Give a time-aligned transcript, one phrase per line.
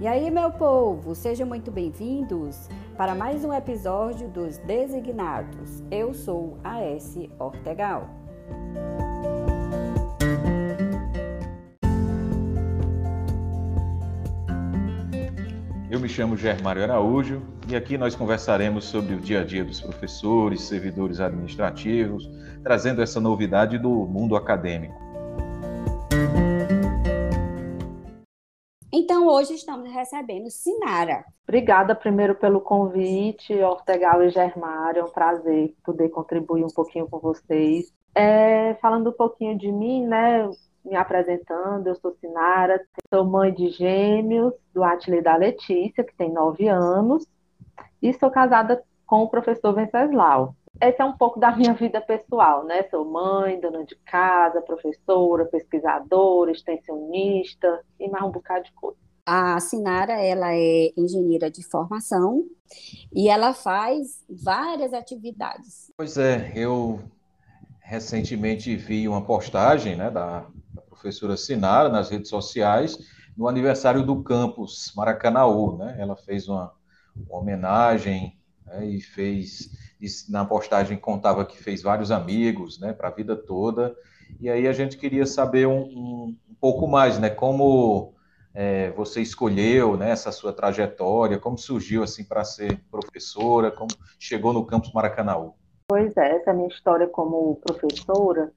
[0.00, 5.82] E aí, meu povo, sejam muito bem-vindos para mais um episódio dos Designados.
[5.90, 7.28] Eu sou a S.
[7.36, 8.08] Ortegal.
[15.90, 19.80] Eu me chamo Germário Araújo e aqui nós conversaremos sobre o dia a dia dos
[19.80, 22.30] professores, servidores administrativos,
[22.62, 25.07] trazendo essa novidade do mundo acadêmico.
[29.10, 31.24] Então, hoje estamos recebendo Sinara.
[31.48, 35.00] Obrigada primeiro pelo convite, Ortegal e Germário.
[35.00, 37.90] É um prazer poder contribuir um pouquinho com vocês.
[38.14, 40.46] É, falando um pouquinho de mim, né?
[40.84, 46.30] Me apresentando, eu sou Sinara, sou mãe de gêmeos do Ateliê da Letícia, que tem
[46.30, 47.26] nove anos,
[48.02, 52.64] e sou casada com o professor Venceslau esse é um pouco da minha vida pessoal,
[52.64, 52.84] né?
[52.90, 58.98] Sou mãe, dona de casa, professora, pesquisadora, extensionista e mais um bocado de coisa.
[59.26, 62.44] A Sinara, ela é engenheira de formação
[63.12, 65.92] e ela faz várias atividades.
[65.96, 67.00] Pois é, eu
[67.80, 72.96] recentemente vi uma postagem né, da, da professora Sinara nas redes sociais
[73.36, 75.96] no aniversário do campus Maracanaú, né?
[75.98, 76.72] Ela fez uma,
[77.14, 79.70] uma homenagem né, e fez
[80.28, 83.94] na postagem contava que fez vários amigos, né, para a vida toda.
[84.40, 88.14] E aí a gente queria saber um, um, um pouco mais, né, como
[88.54, 94.52] é, você escolheu, né, essa sua trajetória, como surgiu assim para ser professora, como chegou
[94.52, 95.54] no campus Maracanaú.
[95.88, 98.52] Pois é, essa minha história como professora,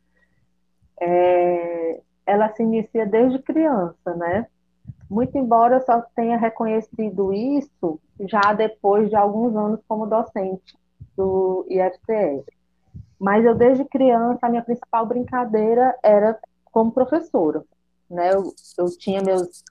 [1.00, 4.48] é, ela se inicia desde criança, né?
[5.10, 10.78] Muito embora eu só tenha reconhecido isso já depois de alguns anos como docente
[11.22, 12.44] do IFCE.
[13.20, 16.40] Mas eu, desde criança, a minha principal brincadeira era
[16.72, 17.64] como professora.
[18.10, 18.34] Né?
[18.34, 19.64] Eu, eu tinha meus,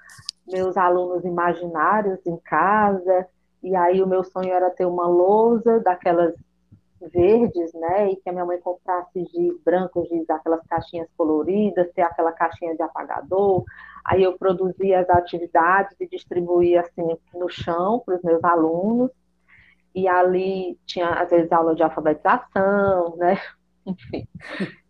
[0.47, 3.27] meus alunos imaginários em casa,
[3.63, 6.33] e aí o meu sonho era ter uma lousa daquelas
[7.13, 8.13] verdes, né?
[8.13, 12.77] E que a minha mãe comprasse giz branco, giz aquelas caixinhas coloridas, ter aquela caixinha
[12.77, 13.65] de apagador.
[14.05, 19.11] Aí eu produzia as atividades e distribuía assim no chão para os meus alunos
[19.95, 23.39] e ali tinha, às vezes, aula de alfabetização, né?
[23.87, 24.27] Enfim.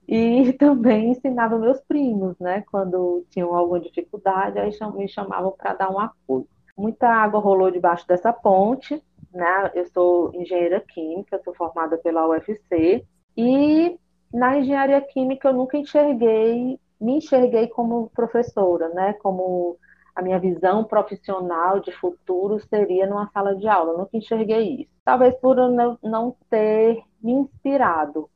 [0.07, 2.65] E também ensinava meus primos, né?
[2.71, 6.49] Quando tinham alguma dificuldade, aí me chamavam para dar um apoio.
[6.77, 9.01] Muita água rolou debaixo dessa ponte,
[9.33, 9.71] né?
[9.75, 13.05] Eu sou engenheira química, sou formada pela UFC,
[13.37, 13.99] e
[14.33, 19.13] na engenharia química eu nunca enxerguei, me enxerguei como professora, né?
[19.15, 19.79] Como
[20.21, 23.93] a minha visão profissional de futuro seria numa sala de aula.
[23.93, 24.91] Eu nunca enxerguei isso.
[25.03, 25.57] Talvez por
[26.03, 28.29] não ter me inspirado.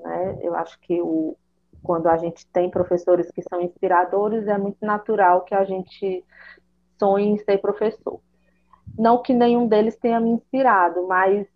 [0.00, 0.38] Né?
[0.42, 1.36] Eu acho que o,
[1.84, 6.24] quando a gente tem professores que são inspiradores, é muito natural que a gente
[6.98, 8.20] sonhe em ser professor.
[8.98, 11.46] Não que nenhum deles tenha me inspirado, mas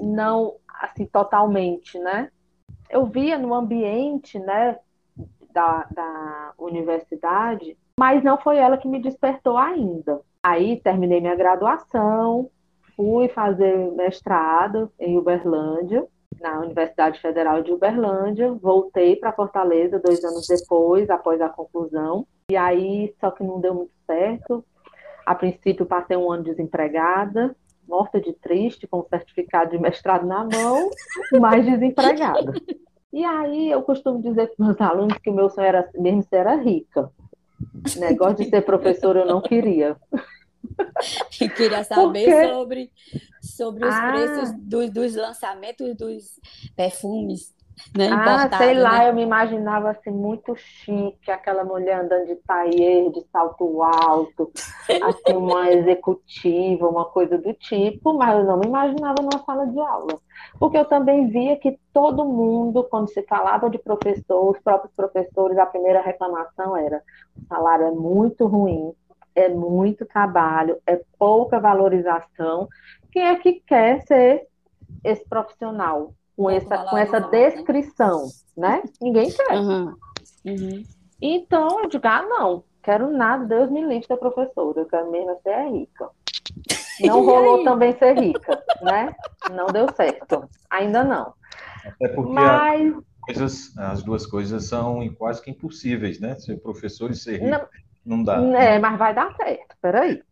[0.00, 2.30] não assim totalmente, né?
[2.88, 4.78] Eu via no ambiente, né,
[5.52, 10.20] da, da universidade mas não foi ela que me despertou ainda.
[10.42, 12.50] Aí terminei minha graduação,
[12.94, 16.06] fui fazer mestrado em Uberlândia,
[16.40, 22.56] na Universidade Federal de Uberlândia, voltei para Fortaleza dois anos depois, após a conclusão, e
[22.56, 24.64] aí só que não deu muito certo.
[25.24, 27.56] A princípio passei um ano desempregada,
[27.88, 30.90] morta de triste, com o certificado de mestrado na mão,
[31.40, 32.52] mas desempregada.
[33.12, 36.46] E aí eu costumo dizer para meus alunos que o meu sonho era mesmo ser
[36.58, 37.10] rica.
[37.98, 39.96] Negócio de ser professora eu não queria.
[41.40, 42.90] E queria saber sobre,
[43.40, 44.12] sobre os ah.
[44.12, 46.40] preços do, dos lançamentos dos
[46.74, 47.54] perfumes.
[47.94, 49.08] Né, ah, sei lá, né?
[49.10, 54.50] eu me imaginava assim, muito chique, aquela mulher andando de tailleur, de salto alto,
[55.02, 59.78] assim, uma executiva, uma coisa do tipo, mas eu não me imaginava numa sala de
[59.78, 60.18] aula.
[60.58, 65.58] Porque eu também via que todo mundo, quando se falava de professor, os próprios professores,
[65.58, 67.02] a primeira reclamação era:
[67.36, 68.92] o salário é muito ruim,
[69.34, 72.68] é muito trabalho, é pouca valorização.
[73.12, 74.46] Quem é que quer ser
[75.04, 76.12] esse profissional?
[76.36, 77.28] Com essa, com essa né?
[77.30, 78.82] descrição, né?
[79.00, 79.58] Ninguém quer.
[79.58, 79.96] Uhum.
[80.44, 80.84] Uhum.
[81.20, 85.38] Então, eu digo, ah, não, quero nada, Deus me livre da professora, eu quero mesmo
[85.42, 86.10] ser rica.
[87.00, 89.14] Não rolou também ser rica, né?
[89.50, 91.34] Não deu certo, ainda não.
[92.00, 92.94] É porque Mas...
[93.20, 96.36] coisas, as duas coisas são quase que impossíveis, né?
[96.36, 98.40] Ser professor e ser rico, não, não dá.
[98.58, 100.22] É, mas vai dar certo, peraí.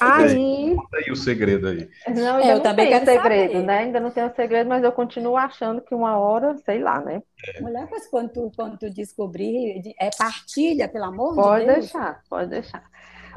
[0.00, 0.74] Aí.
[0.76, 1.88] Conta aí o segredo aí.
[2.14, 3.66] Não, é, eu não também tenho segredo, saber.
[3.66, 3.78] né?
[3.78, 7.22] Ainda não tenho segredo, mas eu continuo achando que uma hora, sei lá, né?
[7.54, 7.60] É.
[7.60, 11.90] Mulher, mas quando tu, quando tu descobrir, é partilha, pelo amor pode de Deus.
[11.90, 12.84] Pode deixar, pode deixar.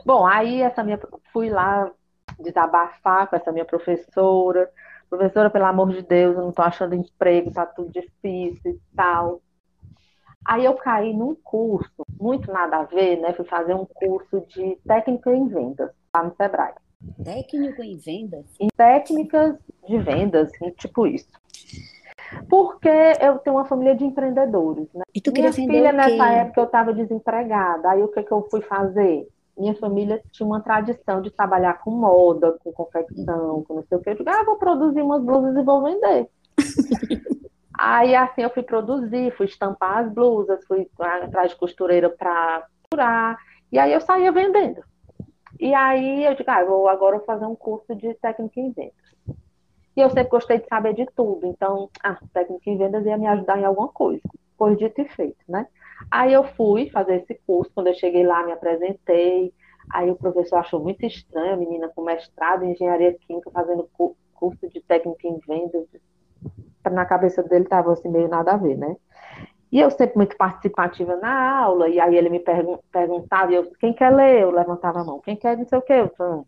[0.05, 0.99] Bom, aí essa minha
[1.33, 1.91] fui lá
[2.39, 4.69] desabafar com essa minha professora.
[5.09, 9.41] Professora, pelo amor de Deus, eu não estou achando emprego, tá tudo difícil e tal.
[10.45, 13.33] Aí eu caí num curso, muito nada a ver, né?
[13.33, 15.91] Fui fazer um curso de técnica em vendas
[16.23, 16.73] no Sebrae.
[17.23, 18.45] Técnico em vendas?
[18.59, 19.55] Em técnicas
[19.87, 21.29] de vendas, tipo isso.
[22.49, 22.89] Porque
[23.21, 25.03] eu tenho uma família de empreendedores, né?
[25.13, 27.91] E tu Minha filha, nessa época, eu estava desempregada.
[27.91, 29.27] Aí o que, que eu fui fazer?
[29.57, 34.01] Minha família tinha uma tradição de trabalhar com moda, com confecção, com não sei o
[34.01, 34.09] que.
[34.09, 36.29] Eu digo, ah, vou produzir umas blusas e vou vender.
[37.77, 43.37] Aí assim eu fui produzir, fui estampar as blusas, fui atrás de costureira para curar,
[43.71, 44.81] e aí eu saía vendendo.
[45.59, 48.93] E aí eu digo, ah, vou agora fazer um curso de técnica em vendas.
[49.95, 53.27] E eu sempre gostei de saber de tudo, então, ah, técnica em vendas ia me
[53.27, 54.21] ajudar em alguma coisa.
[54.57, 55.67] Foi dito e feito, né?
[56.11, 59.51] Aí eu fui fazer esse curso, quando eu cheguei lá, me apresentei,
[59.91, 63.89] aí o professor achou muito estranho, a menina com mestrado em engenharia química fazendo
[64.33, 65.87] curso de técnica em vendas
[66.89, 68.95] na cabeça dele estava assim meio nada a ver, né?
[69.71, 73.71] E eu sempre muito participativa na aula, e aí ele me pergun perguntava, e eu,
[73.79, 74.41] quem quer ler?
[74.41, 75.93] Eu levantava a mão, quem quer não sei o quê?
[75.93, 76.43] Eu, falei,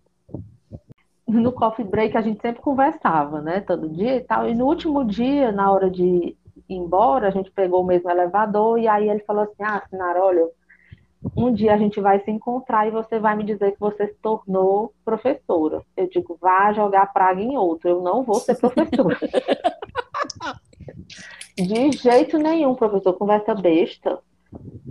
[1.27, 5.03] no coffee break a gente sempre conversava, né, todo dia e tal, e no último
[5.03, 6.37] dia, na hora de ir
[6.69, 10.47] embora, a gente pegou o mesmo elevador, e aí ele falou assim, ah, Sinara, olha,
[11.35, 14.15] um dia a gente vai se encontrar e você vai me dizer que você se
[14.21, 15.81] tornou professora.
[15.95, 19.17] Eu digo, vá jogar praga em outro, eu não vou ser professora.
[21.55, 24.19] De jeito nenhum, professor, conversa besta.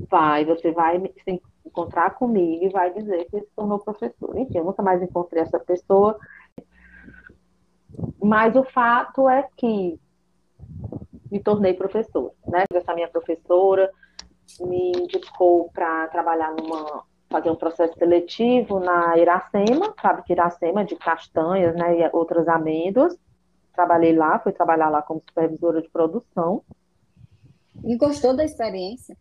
[0.09, 4.37] Vai, você vai se encontrar comigo e vai dizer que se tornou professor.
[4.37, 6.19] Enfim, eu nunca mais encontrei essa pessoa.
[8.23, 9.99] Mas o fato é que
[11.31, 12.65] me tornei professora, né?
[12.73, 13.91] Essa minha professora
[14.61, 20.85] me indicou para trabalhar numa fazer um processo seletivo na Iracema, sabe que Iracema é
[20.85, 23.19] de castanhas, né, e outras amêndoas
[23.79, 26.65] trabalhei lá, fui trabalhar lá como supervisora de produção.
[27.85, 29.17] E gostou da experiência?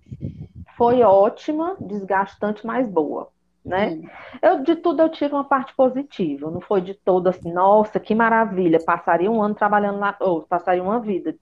[0.76, 3.30] Foi ótima, desgastante, mas boa.
[3.64, 3.90] Né?
[3.90, 4.10] Hum.
[4.42, 8.16] Eu, de tudo eu tive uma parte positiva, não foi de todo assim, nossa, que
[8.16, 11.36] maravilha, passaria um ano trabalhando lá, ou passaria uma vida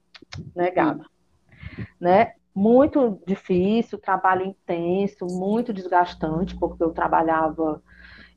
[0.54, 1.02] negada.
[1.78, 1.84] Hum.
[1.98, 2.34] Né?
[2.54, 7.82] Muito difícil, trabalho intenso, muito desgastante, porque eu trabalhava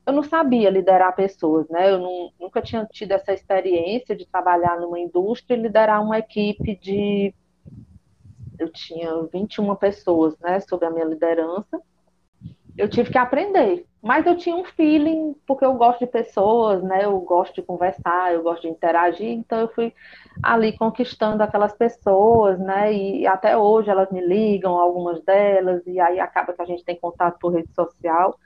[0.06, 1.90] eu não sabia liderar pessoas, né?
[1.90, 6.76] Eu não, nunca tinha tido essa experiência de trabalhar numa indústria e liderar uma equipe
[6.76, 7.34] de.
[8.58, 11.80] Eu tinha 21 pessoas, né, sob a minha liderança.
[12.76, 17.04] Eu tive que aprender, mas eu tinha um feeling, porque eu gosto de pessoas, né?
[17.04, 19.92] Eu gosto de conversar, eu gosto de interagir, então eu fui
[20.42, 22.92] ali conquistando aquelas pessoas, né?
[22.92, 26.96] E até hoje elas me ligam, algumas delas, e aí acaba que a gente tem
[26.96, 28.38] contato por rede social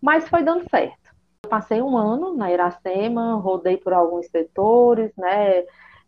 [0.00, 1.10] mas foi dando certo.
[1.48, 5.64] Passei um ano na Iracema, rodei por alguns setores, né?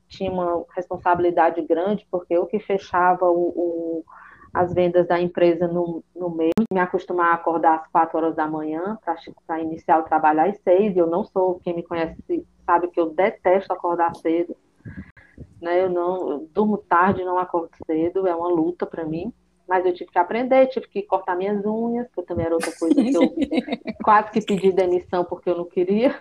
[0.08, 4.04] Tinha uma responsabilidade grande, porque eu que fechava o, o
[4.52, 8.46] as vendas da empresa no, no meio, me acostumar a acordar às quatro horas da
[8.46, 8.98] manhã
[9.46, 10.94] para iniciar o trabalho às seis.
[10.94, 14.54] Eu não sou, quem me conhece sabe que eu detesto acordar cedo.
[15.60, 15.82] Né?
[15.82, 19.32] Eu não eu durmo tarde, não acordo cedo, é uma luta para mim
[19.72, 22.94] mas eu tive que aprender, tive que cortar minhas unhas, que também era outra coisa
[22.94, 23.22] que eu
[24.04, 26.14] quase que pedi demissão porque eu não queria.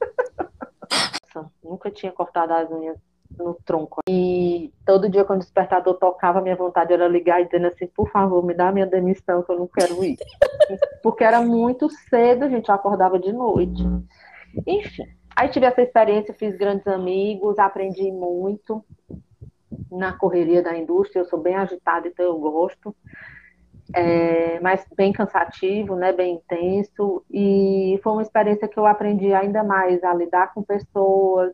[1.62, 2.96] Nunca tinha cortado as unhas
[3.36, 4.00] no tronco.
[4.08, 8.08] E todo dia quando o despertador tocava, minha vontade era ligar e dizendo assim, por
[8.08, 10.16] favor, me dá minha demissão que eu não quero ir.
[11.02, 13.82] Porque era muito cedo, a gente acordava de noite.
[14.66, 15.04] Enfim,
[15.36, 18.82] aí tive essa experiência, fiz grandes amigos, aprendi muito
[19.90, 22.94] na correria da indústria, eu sou bem agitada, então eu gosto.
[23.94, 29.62] É, mas bem cansativo, né, bem intenso, e foi uma experiência que eu aprendi ainda
[29.62, 31.52] mais a lidar com pessoas,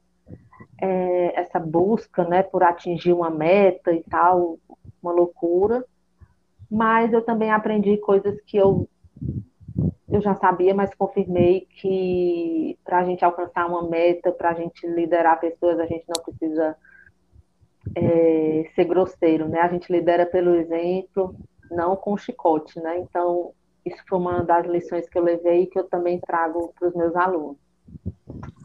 [0.80, 4.58] é, essa busca, né, por atingir uma meta e tal,
[5.02, 5.84] uma loucura,
[6.70, 8.88] mas eu também aprendi coisas que eu,
[10.08, 14.86] eu já sabia, mas confirmei que para a gente alcançar uma meta, para a gente
[14.86, 16.76] liderar pessoas, a gente não precisa
[17.94, 19.60] é, ser grosseiro, né?
[19.60, 21.34] A gente lidera pelo exemplo,
[21.70, 22.98] não com chicote, né?
[22.98, 23.52] Então,
[23.84, 26.94] isso foi uma das lições que eu levei e que eu também trago para os
[26.94, 27.56] meus alunos.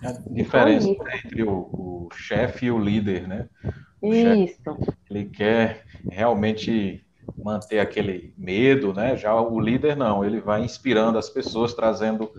[0.03, 3.49] A diferença então, entre o, o chefe e o líder, né?
[4.01, 4.61] O isso.
[4.63, 7.03] Chefe, ele quer realmente
[7.37, 9.17] manter aquele medo, né?
[9.17, 12.31] Já o líder não, ele vai inspirando as pessoas, trazendo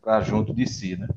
[0.00, 1.08] para junto de si, né?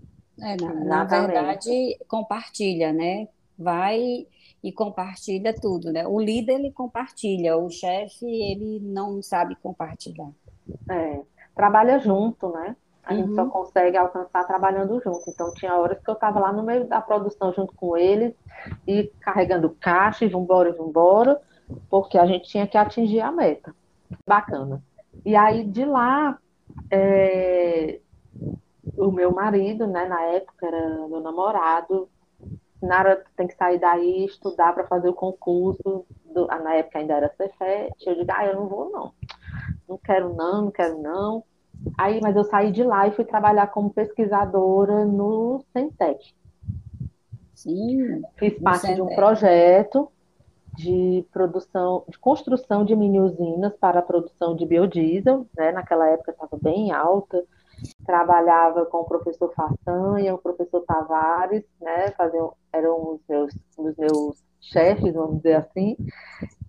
[0.42, 3.28] É, na, na verdade, compartilha, né?
[3.58, 4.28] Vai
[4.64, 6.08] e compartilha tudo, né?
[6.08, 10.30] O líder ele compartilha, o chefe ele não sabe compartilhar.
[10.90, 11.22] É,
[11.54, 12.76] trabalha junto, né?
[13.04, 13.20] A uhum.
[13.20, 13.50] gente só uhum.
[13.50, 15.30] consegue alcançar trabalhando junto.
[15.30, 18.34] Então, tinha horas que eu estava lá no meio da produção junto com eles
[18.88, 21.42] e carregando caixa e vambora, vambora,
[21.90, 23.76] porque a gente tinha que atingir a meta.
[24.26, 24.82] Bacana.
[25.26, 26.40] E aí, de lá,
[26.90, 28.00] é,
[28.98, 32.08] o meu marido, né, na época era meu namorado,
[32.86, 37.34] Nara tem que sair daí, estudar para fazer o concurso, do, na época ainda era
[37.36, 39.14] Cefet, eu digo, ah, eu não vou não,
[39.88, 41.44] não quero não, não quero não.
[41.98, 46.34] Aí, mas eu saí de lá e fui trabalhar como pesquisadora no Centec.
[47.54, 48.22] Sim.
[48.38, 50.10] Fiz parte de um projeto
[50.76, 55.72] de produção, de construção de mini usinas para a produção de biodiesel, né?
[55.72, 57.44] Naquela época estava bem alta.
[58.06, 62.12] Trabalhava com o professor Façanha, o professor Tavares, né?
[62.12, 65.96] Faziam, eram os meus, os meus chefes, vamos dizer assim.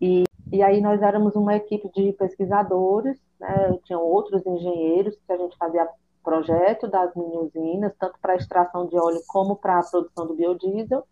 [0.01, 3.79] E, e aí nós éramos uma equipe de pesquisadores, né?
[3.85, 5.89] Tinham outros engenheiros que a gente fazia
[6.25, 11.07] projeto das mini usinas, tanto para extração de óleo como para a produção do biodiesel,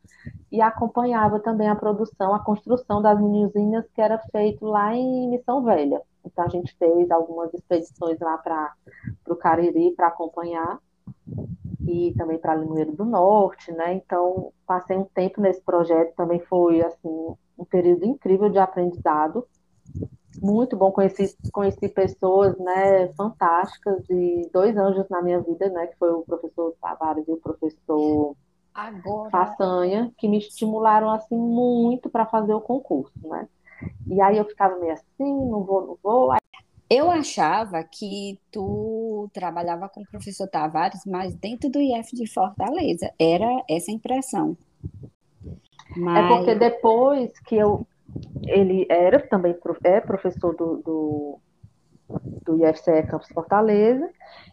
[0.50, 5.28] e acompanhava também a produção, a construção das mini usinas que era feito lá em
[5.28, 6.00] Missão Velha.
[6.24, 8.72] Então a gente fez algumas expedições lá para
[9.28, 10.78] o Cariri para acompanhar.
[11.86, 13.94] E também para Limoeiro do Norte, né?
[13.94, 19.46] Então passei um tempo nesse projeto, também foi assim um período incrível de aprendizado.
[20.40, 24.02] Muito bom, conheci, conheci pessoas, né, fantásticas.
[24.08, 28.34] E dois anjos na minha vida, né, que foi o professor Tavares e o professor
[28.74, 29.30] Agora...
[29.30, 33.46] Façanha, que me estimularam, assim, muito para fazer o concurso, né.
[34.06, 36.34] E aí eu ficava meio assim, não vou, não vou.
[36.90, 43.10] Eu achava que tu trabalhava com o professor Tavares, mas dentro do IF de Fortaleza.
[43.18, 44.56] Era essa impressão.
[45.96, 46.24] Mas...
[46.24, 47.86] É porque depois que eu
[48.46, 51.38] ele era também é professor do, do,
[52.44, 54.08] do IFCE Campus Fortaleza.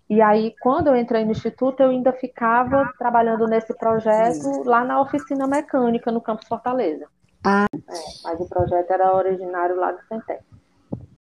[0.10, 5.02] E aí, quando eu entrei no Instituto, eu ainda ficava trabalhando nesse projeto lá na
[5.02, 7.06] oficina mecânica no Campus Fortaleza.
[7.44, 7.66] Ah.
[7.74, 10.44] É, mas o projeto era originário lá do Centec.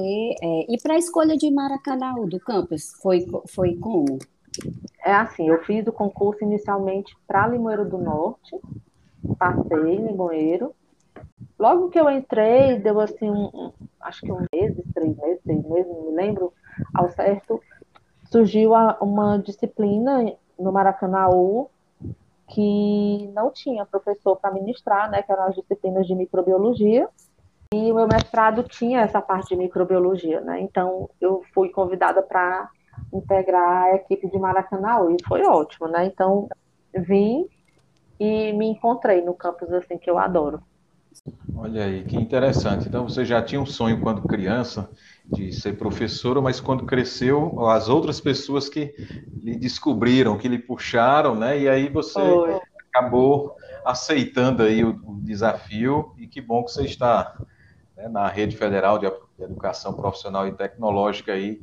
[0.01, 4.19] E, é, e para a escolha de Maracanã do campus, foi, foi como?
[5.03, 8.59] É assim, eu fiz o concurso inicialmente para Limoeiro do Norte,
[9.37, 10.73] passei em Limoeiro,
[11.59, 13.71] Logo que eu entrei, deu assim, um,
[14.01, 16.53] acho que um mês, três meses, seis meses, não me lembro
[16.93, 17.59] ao certo,
[18.31, 21.69] surgiu a, uma disciplina no Maracanãú
[22.47, 27.09] que não tinha professor para ministrar, né, que eram as disciplinas de microbiologia,
[27.73, 32.69] e o meu mestrado tinha essa parte de microbiologia, né, então eu fui convidada para
[33.13, 36.47] integrar a equipe de Maracanãú, e foi ótimo, né, então
[36.93, 37.47] vim
[38.19, 40.61] e me encontrei no campus, assim, que eu adoro.
[41.53, 42.87] Olha aí, que interessante.
[42.87, 44.91] Então você já tinha um sonho quando criança
[45.27, 48.93] de ser professora, mas quando cresceu, as outras pessoas que
[49.41, 51.59] lhe descobriram, que lhe puxaram, né?
[51.59, 52.59] E aí você Foi.
[52.89, 53.55] acabou
[53.85, 57.35] aceitando aí o, o, desafio e que bom que você está
[57.95, 61.61] né, na rede federal de educação profissional e tecnológica aí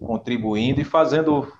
[0.00, 1.52] contribuindo e fazendo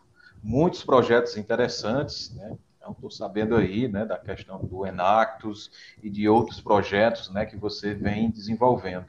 [0.43, 2.57] muitos projetos interessantes, né?
[2.83, 5.71] Então, estou sabendo aí né, da questão do Enactus
[6.03, 9.07] e de outros projetos né, que você vem desenvolvendo.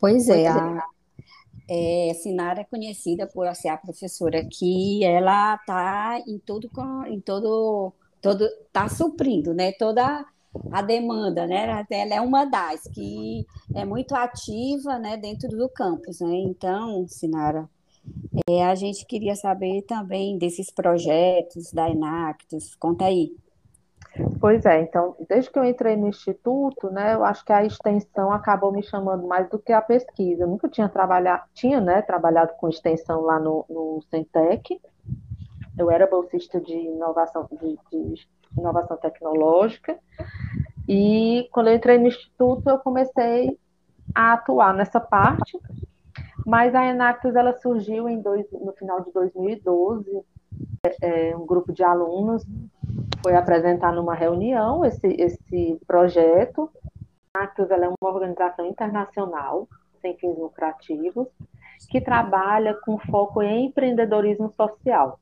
[0.00, 0.82] Pois é, a
[1.68, 6.70] é, Sinara é conhecida por ser a professora que ela está em todo,
[7.06, 10.24] em todo, todo, está suprindo, né, toda
[10.72, 16.20] a demanda, né, ela é uma das que é muito ativa, né, dentro do campus,
[16.20, 17.68] né, então, Sinara,
[18.48, 22.74] é, a gente queria saber também desses projetos da Enactus.
[22.76, 23.34] Conta aí.
[24.40, 28.32] Pois é, então, desde que eu entrei no instituto, né, eu acho que a extensão
[28.32, 30.44] acabou me chamando mais do que a pesquisa.
[30.44, 34.80] Eu nunca tinha trabalhado, tinha, né, trabalhado com extensão lá no, no Centec.
[35.78, 39.98] Eu era bolsista de inovação, de, de inovação tecnológica.
[40.88, 43.58] E quando eu entrei no instituto, eu comecei
[44.14, 45.58] a atuar nessa parte
[46.46, 50.24] mas a Enactus ela surgiu em dois, no final de 2012.
[51.00, 52.46] É, é, um grupo de alunos
[53.20, 56.70] foi apresentar numa reunião esse, esse projeto.
[57.34, 59.68] A Enactus ela é uma organização internacional
[60.00, 61.26] sem fins lucrativos
[61.90, 65.18] que trabalha com foco em empreendedorismo social.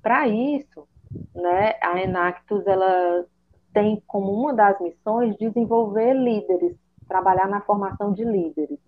[0.00, 0.86] Para isso,
[1.34, 3.24] né, a Enactus ela
[3.72, 6.76] tem como uma das missões desenvolver líderes,
[7.08, 8.78] trabalhar na formação de líderes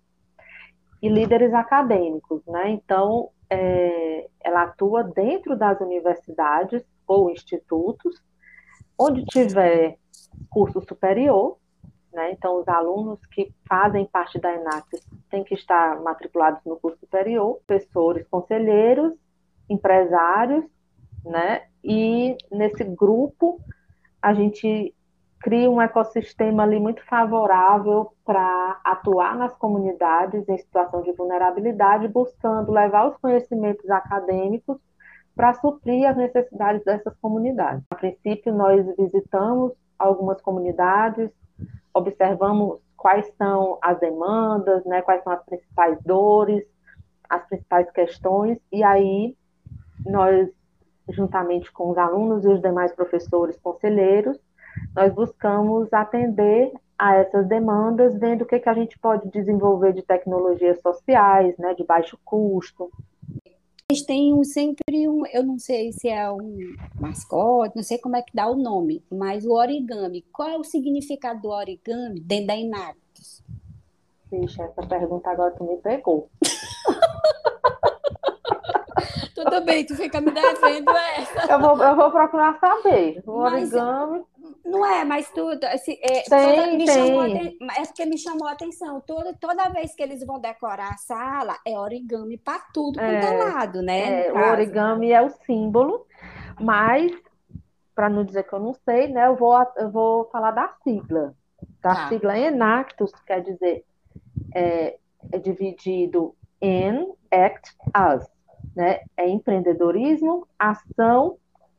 [1.01, 2.69] e líderes acadêmicos, né?
[2.69, 8.21] Então, é, ela atua dentro das universidades ou institutos,
[8.97, 9.97] onde tiver
[10.49, 11.57] curso superior,
[12.13, 12.31] né?
[12.31, 14.85] Então, os alunos que fazem parte da ENAC
[15.29, 19.13] têm que estar matriculados no curso superior, professores, conselheiros,
[19.69, 20.65] empresários
[21.25, 21.63] né?
[21.83, 23.59] E nesse grupo
[24.21, 24.93] a gente
[25.41, 32.71] cria um ecossistema ali muito favorável para atuar nas comunidades em situação de vulnerabilidade, buscando
[32.71, 34.77] levar os conhecimentos acadêmicos
[35.35, 37.83] para suprir as necessidades dessas comunidades.
[37.89, 41.31] A princípio, nós visitamos algumas comunidades,
[41.93, 46.63] observamos quais são as demandas, né, quais são as principais dores,
[47.27, 49.35] as principais questões, e aí
[50.05, 50.49] nós,
[51.09, 54.37] juntamente com os alunos e os demais professores conselheiros,
[54.95, 60.03] nós buscamos atender a essas demandas, vendo o que, que a gente pode desenvolver de
[60.03, 62.91] tecnologias sociais, né, de baixo custo.
[63.89, 68.15] Eles têm um, sempre um, eu não sei se é um mascote, não sei como
[68.15, 70.23] é que dá o nome, mas o origami.
[70.31, 73.43] Qual é o significado do origami dentro da Inactus?
[74.31, 76.29] Vixe, essa pergunta agora tu me pegou.
[79.43, 81.51] Tudo bem, tu fica me devendo essa.
[81.51, 83.23] Eu vou, eu vou procurar saber.
[83.25, 84.23] O mas, origami.
[84.65, 85.63] Não é, mas tudo.
[85.65, 87.07] Assim, é, tem, me tem.
[87.07, 89.01] Chamou, é porque me chamou a atenção.
[89.01, 93.33] Toda, toda vez que eles vão decorar a sala, é origami para tudo quanto é,
[93.33, 94.27] é lado, né?
[94.27, 96.05] É, o origami é o símbolo,
[96.59, 97.11] mas,
[97.95, 99.27] para não dizer que eu não sei, né?
[99.27, 101.33] Eu vou, eu vou falar da sigla.
[101.81, 102.09] Da tá.
[102.09, 103.83] sigla Enactus, quer dizer,
[104.53, 104.97] é,
[105.31, 108.29] é dividido em act as
[108.75, 108.99] né?
[109.17, 111.37] É empreendedorismo, ação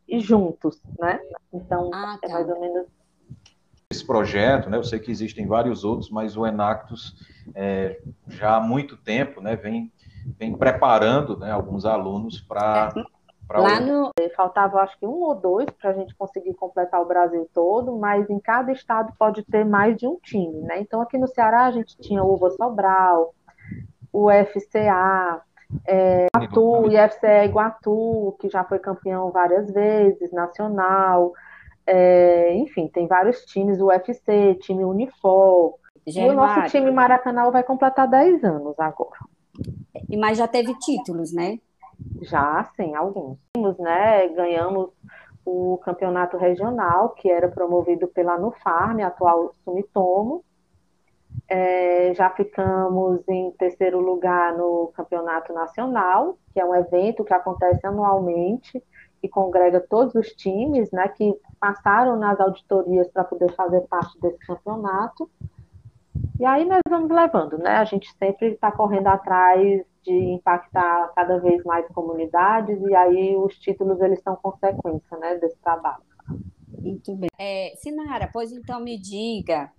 [0.09, 1.21] e juntos, né?
[1.53, 2.33] Então, ah, é tá.
[2.33, 2.87] é mais ou menos
[3.91, 4.79] esse projeto, né?
[4.79, 7.15] Eu sei que existem vários outros, mas o Enactus
[7.55, 9.55] é, já há muito tempo, né?
[9.55, 9.93] Vem,
[10.39, 11.53] vem preparando, né?
[11.53, 13.03] Alguns alunos para é.
[13.59, 14.11] Lá no...
[14.35, 18.31] Faltava, acho que um ou dois para a gente conseguir completar o Brasil todo, mas
[18.31, 20.81] em cada estado pode ter mais de um time, né?
[20.81, 23.35] Então, aqui no Ceará, a gente tinha o Uva Sobral,
[24.11, 25.43] o FCA,
[25.87, 31.33] é, Iguatu, IFCE Iguatu, que já foi campeão várias vezes, nacional,
[31.87, 35.75] é, enfim, tem vários times, o UFC, time Unifor,
[36.07, 39.19] e o nosso time Maracanã vai completar 10 anos agora.
[40.09, 41.59] E mas já teve títulos, né?
[42.23, 43.39] Já, sim, alguns.
[43.79, 44.91] Né, ganhamos
[45.45, 50.45] o campeonato regional, que era promovido pela Nufarm, atual Sumitomo,
[51.53, 57.87] é, já ficamos em terceiro lugar no Campeonato Nacional, que é um evento que acontece
[57.87, 58.83] anualmente
[59.23, 64.39] e congrega todos os times né, que passaram nas auditorias para poder fazer parte desse
[64.39, 65.31] campeonato.
[66.41, 67.77] E aí nós vamos levando, né?
[67.77, 73.55] A gente sempre está correndo atrás de impactar cada vez mais comunidades e aí os
[73.59, 76.03] títulos eles são consequência, né, desse trabalho.
[76.81, 77.29] Muito bem.
[77.39, 79.71] É, Sinara, pois então me diga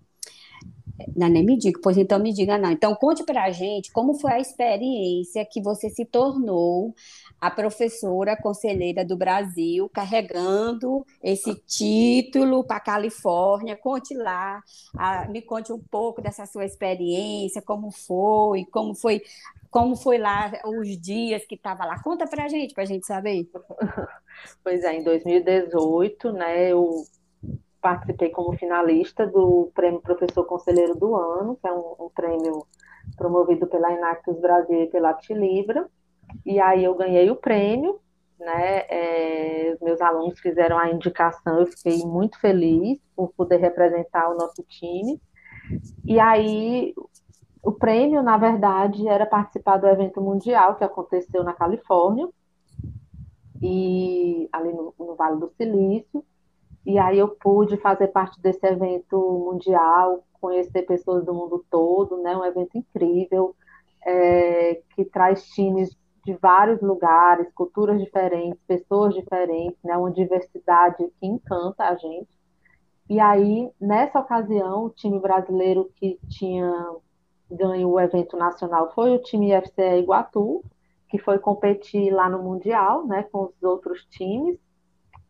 [1.15, 2.71] não, nem me diga, pois então me diga não.
[2.71, 6.93] Então conte para a gente como foi a experiência que você se tornou
[7.41, 13.75] a professora conselheira do Brasil, carregando esse título para a Califórnia.
[13.75, 14.61] Conte lá,
[14.95, 19.21] a, me conte um pouco dessa sua experiência, como foi, como foi,
[19.71, 22.01] como foi lá os dias que estava lá.
[22.03, 23.49] Conta para a gente, para a gente saber.
[24.63, 27.05] Pois é, em 2018, né, eu
[27.83, 32.65] participei como finalista do Prêmio Professor Conselheiro do Ano, que é um, um prêmio
[33.17, 35.85] promovido pela Inactus Brasil e pela Tilibra.
[36.45, 37.99] E aí eu ganhei o prêmio,
[38.39, 38.85] né?
[38.89, 44.63] É, meus alunos fizeram a indicação, eu fiquei muito feliz por poder representar o nosso
[44.63, 45.21] time.
[46.05, 46.93] E aí
[47.61, 52.29] o prêmio, na verdade, era participar do evento mundial que aconteceu na Califórnia
[53.61, 56.23] e ali no, no Vale do Silício.
[56.85, 62.35] E aí eu pude fazer parte desse evento mundial, conhecer pessoas do mundo todo, né?
[62.35, 63.55] Um evento incrível
[64.05, 69.97] é, que traz times de vários lugares, culturas diferentes, pessoas diferentes, né?
[69.97, 72.29] Uma diversidade que encanta a gente.
[73.09, 76.71] E aí, nessa ocasião, o time brasileiro que tinha
[77.51, 80.63] ganho o evento nacional foi o time FCE Iguatu,
[81.09, 84.57] que foi competir lá no Mundial, né, com os outros times.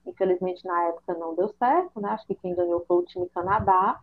[0.06, 2.10] Infelizmente, na época não deu certo, né?
[2.10, 4.00] Acho que quem ganhou foi o time Canadá,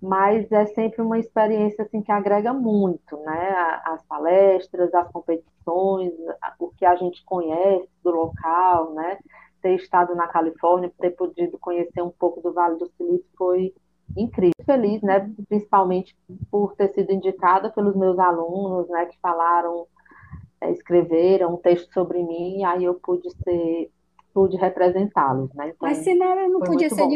[0.00, 3.80] mas é sempre uma experiência assim que agrega muito, né?
[3.84, 6.12] As palestras, as competições,
[6.58, 9.18] o que a gente conhece do local, né?
[9.60, 13.72] Ter estado na Califórnia, ter podido conhecer um pouco do Vale do Silício foi
[14.16, 14.52] incrível.
[14.64, 15.30] Feliz, né?
[15.48, 16.16] Principalmente
[16.50, 19.06] por ter sido indicada pelos meus alunos, né?
[19.06, 19.86] Que falaram,
[20.60, 23.90] é, escreveram um texto sobre mim, aí eu pude ser
[24.32, 25.52] pude representá-los.
[25.54, 25.72] Né?
[25.74, 27.08] Então, Mas Sinara não podia ser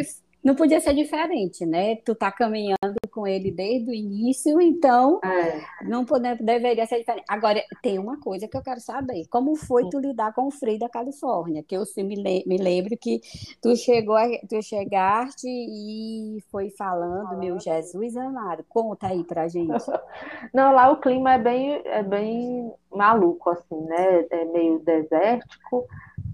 [0.46, 1.96] não podia ser diferente, né?
[1.96, 2.76] Tu tá caminhando
[3.10, 5.60] com ele desde o início, então é.
[5.84, 7.24] não pode, deveria ser diferente.
[7.28, 10.78] Agora, tem uma coisa que eu quero saber: como foi tu lidar com o frio
[10.78, 11.64] da Califórnia?
[11.66, 13.20] Que eu me, me lembro que
[13.60, 14.16] tu chegou,
[14.48, 18.64] tu chegaste e foi falando, meu Jesus amado.
[18.68, 19.72] Conta aí pra gente.
[20.54, 24.24] Não, lá o clima é bem, é bem maluco, assim, né?
[24.30, 25.84] É meio desértico,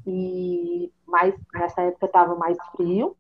[0.07, 3.17] e mais nessa época estava mais frio.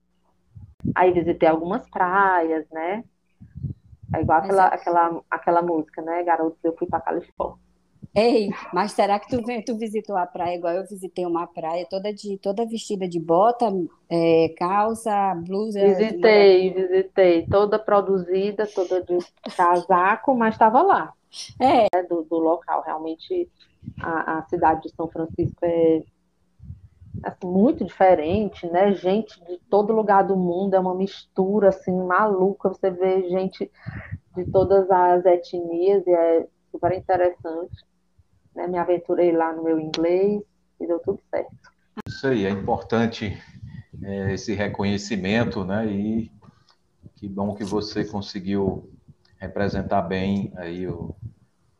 [0.95, 3.05] Aí visitei algumas praias, né?
[4.14, 4.75] É igual aquela, é...
[4.75, 6.23] aquela, aquela música, né?
[6.23, 7.62] Garotos, eu fui para Califórnia.
[8.14, 12.12] Ei, mas será que tu, tu visitou a praia igual eu visitei uma praia toda
[12.12, 13.73] de toda vestida de bota,
[14.11, 15.81] é, calça, blusa?
[15.81, 16.83] Visitei, de...
[16.83, 19.16] visitei, toda produzida, toda de
[19.57, 21.14] casaco, mas estava lá.
[21.59, 21.87] É.
[21.97, 22.03] é.
[22.03, 23.49] Do, do local, realmente
[24.03, 26.03] a, a cidade de São Francisco é
[27.22, 28.92] assim, muito diferente, né?
[28.92, 32.68] Gente de todo lugar do mundo, é uma mistura assim maluca.
[32.68, 33.70] Você vê gente
[34.35, 37.85] de todas as etnias e é super interessante.
[38.55, 38.66] Né?
[38.66, 40.42] Me aventurei lá no meu inglês
[40.81, 41.53] e deu tudo certo.
[42.07, 43.37] Isso aí, é importante
[44.03, 45.87] é, esse reconhecimento, né?
[45.87, 46.33] E
[47.16, 48.90] que bom que você conseguiu
[49.37, 51.14] representar bem aí o,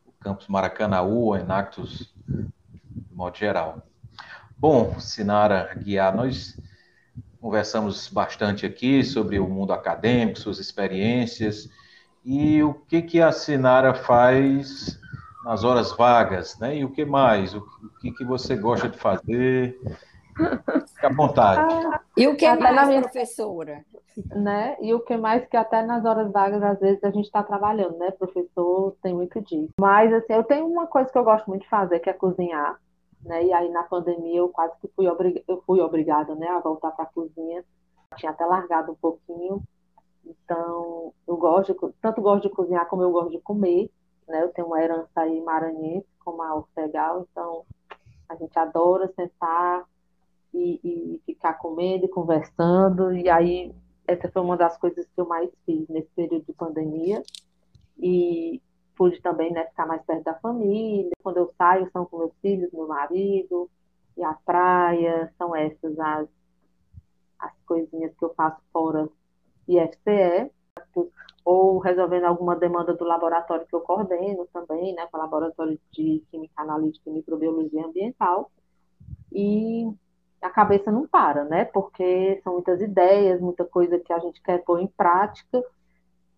[0.05, 3.83] o campus Maracanaú, o Enactus, de modo geral.
[4.63, 6.57] Bom, Sinara Guiar, nós
[7.41, 11.69] conversamos bastante aqui sobre o mundo acadêmico, suas experiências
[12.25, 15.01] e o que, que a Sinara faz
[15.45, 16.77] nas horas vagas, né?
[16.77, 17.53] E o que mais?
[17.57, 17.67] O
[18.01, 19.81] que, que você gosta de fazer?
[20.37, 21.75] Fique à vontade.
[21.75, 23.85] Ah, e o que até mais, na minha professora?
[24.31, 24.77] Né?
[24.81, 27.99] E o que mais que até nas horas vagas, às vezes, a gente está trabalhando,
[27.99, 28.13] né?
[28.13, 29.73] Professor tem muito disso.
[29.81, 32.79] Mas, assim, eu tenho uma coisa que eu gosto muito de fazer, que é cozinhar
[33.23, 33.45] né?
[33.45, 35.45] E aí na pandemia eu quase que fui, obrig...
[35.47, 37.65] eu fui obrigada, né, a voltar para a cozinha.
[38.17, 39.63] Tinha até largado um pouquinho.
[40.25, 41.95] Então, eu gosto de...
[42.01, 43.91] tanto gosto de cozinhar como eu gosto de comer,
[44.29, 44.43] né?
[44.43, 47.65] Eu tenho uma herança aí maranhense, como a Ortegal, então
[48.29, 49.85] a gente adora sentar
[50.55, 53.13] e, e ficar comendo e conversando.
[53.13, 53.75] E aí
[54.07, 57.23] essa foi uma das coisas que eu mais fiz nesse período de pandemia.
[57.99, 58.61] E
[58.97, 61.11] pude também né, ficar mais perto da família.
[61.23, 63.71] Quando eu saio, são com meus filhos, meu marido,
[64.17, 66.29] e a praia, são essas as,
[67.39, 69.09] as coisinhas que eu faço fora
[69.69, 70.51] IFCE,
[71.45, 76.23] ou resolvendo alguma demanda do laboratório que eu coordeno também, né, com o laboratório de
[76.31, 78.51] Química Analítica e Microbiologia Ambiental.
[79.33, 79.91] E
[80.41, 84.59] a cabeça não para, né, porque são muitas ideias, muita coisa que a gente quer
[84.59, 85.63] pôr em prática,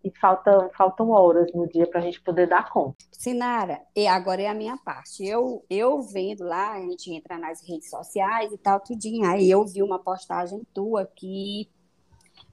[0.05, 3.03] e falta, faltam horas no dia para a gente poder dar conta.
[3.11, 5.25] Sinara, e agora é a minha parte.
[5.25, 9.25] Eu, eu vendo lá, a gente entra nas redes sociais e tal, tudinho.
[9.25, 11.67] Aí eu vi uma postagem tua que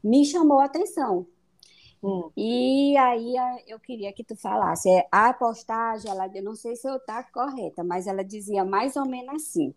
[0.02, 1.26] me chamou a atenção.
[2.02, 2.30] Hum.
[2.34, 3.34] E aí
[3.68, 4.88] eu queria que tu falasse.
[4.88, 8.96] É, a postagem, ela, eu não sei se eu tá correta, mas ela dizia mais
[8.96, 9.74] ou menos assim: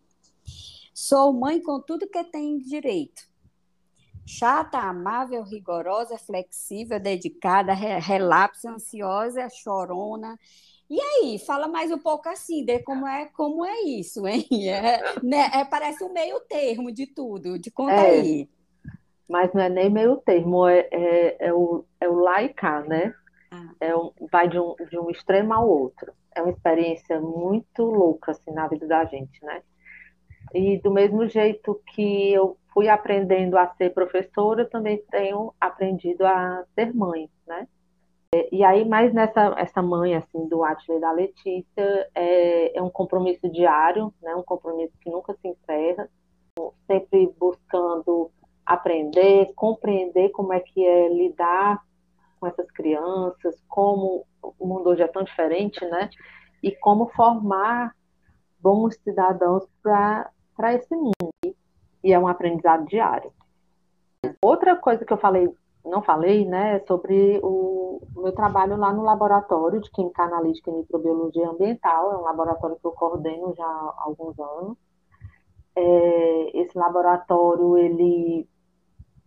[0.94, 3.35] Sou mãe com tudo que tem direito
[4.26, 10.38] chata, amável, rigorosa, flexível, dedicada, relapse, ansiosa, chorona.
[10.90, 14.46] E aí, fala mais um pouco assim, de como é, como é isso, hein?
[14.68, 18.50] É, né, é, parece um meio termo de tudo, de conta é, aí.
[19.28, 23.14] Mas não é nem meio termo, é, é, é o, é o laicar, né?
[23.52, 23.72] Ah.
[23.80, 26.14] É um, vai de um, de um extremo ao outro.
[26.36, 29.64] É uma experiência muito louca, assim, na vida da gente, né?
[30.56, 36.64] E do mesmo jeito que eu fui aprendendo a ser professora, também tenho aprendido a
[36.74, 37.68] ser mãe, né?
[38.52, 42.90] E aí, mais nessa essa mãe, assim, do Atila e da Letícia, é, é um
[42.90, 44.34] compromisso diário, né?
[44.34, 46.10] Um compromisso que nunca se encerra,
[46.88, 48.32] sempre buscando
[48.66, 51.84] aprender, compreender como é que é lidar
[52.40, 56.10] com essas crianças, como o mundo hoje é tão diferente, né?
[56.64, 57.94] E como formar
[58.58, 60.30] bons cidadãos para
[60.74, 61.14] esse mundo
[62.04, 63.32] e é um aprendizado diário.
[64.42, 65.52] Outra coisa que eu falei,
[65.84, 70.70] não falei, né, é sobre o, o meu trabalho lá no laboratório de Química Analítica
[70.70, 74.78] e Microbiologia Ambiental, é um laboratório que eu coordeno já há alguns anos.
[75.76, 78.48] É, esse laboratório, ele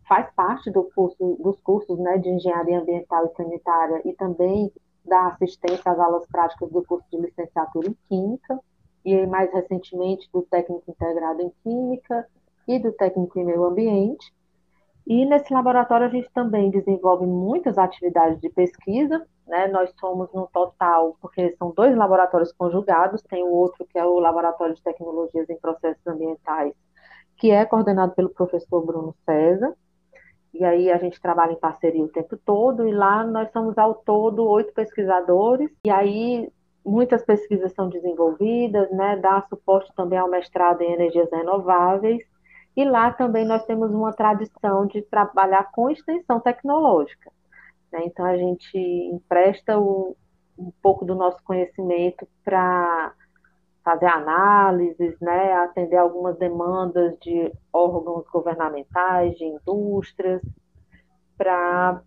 [0.09, 4.73] faz parte do curso, dos cursos né, de Engenharia Ambiental e Sanitária e também
[5.05, 8.59] da assistência às aulas práticas do curso de licenciatura em Química,
[9.15, 12.27] e mais recentemente do técnico integrado em Química
[12.67, 14.33] e do técnico em meio ambiente.
[15.07, 19.67] E nesse laboratório a gente também desenvolve muitas atividades de pesquisa, né?
[19.69, 24.21] Nós somos no total, porque são dois laboratórios conjugados, tem o outro que é o
[24.21, 26.75] Laboratório de Tecnologias em Processos Ambientais,
[27.39, 29.75] que é coordenado pelo professor Bruno César,
[30.53, 33.95] e aí a gente trabalha em parceria o tempo todo, e lá nós somos ao
[33.95, 36.51] todo oito pesquisadores, e aí
[36.89, 42.23] muitas pesquisas são desenvolvidas, né, dá suporte também ao mestrado em energias renováveis,
[42.77, 47.31] e lá também nós temos uma tradição de trabalhar com extensão tecnológica.
[47.93, 48.01] Né?
[48.05, 50.17] Então a gente empresta o,
[50.59, 53.13] um pouco do nosso conhecimento para
[53.85, 60.43] fazer análises, né, atender algumas demandas de órgãos governamentais, de indústrias,
[61.37, 62.03] para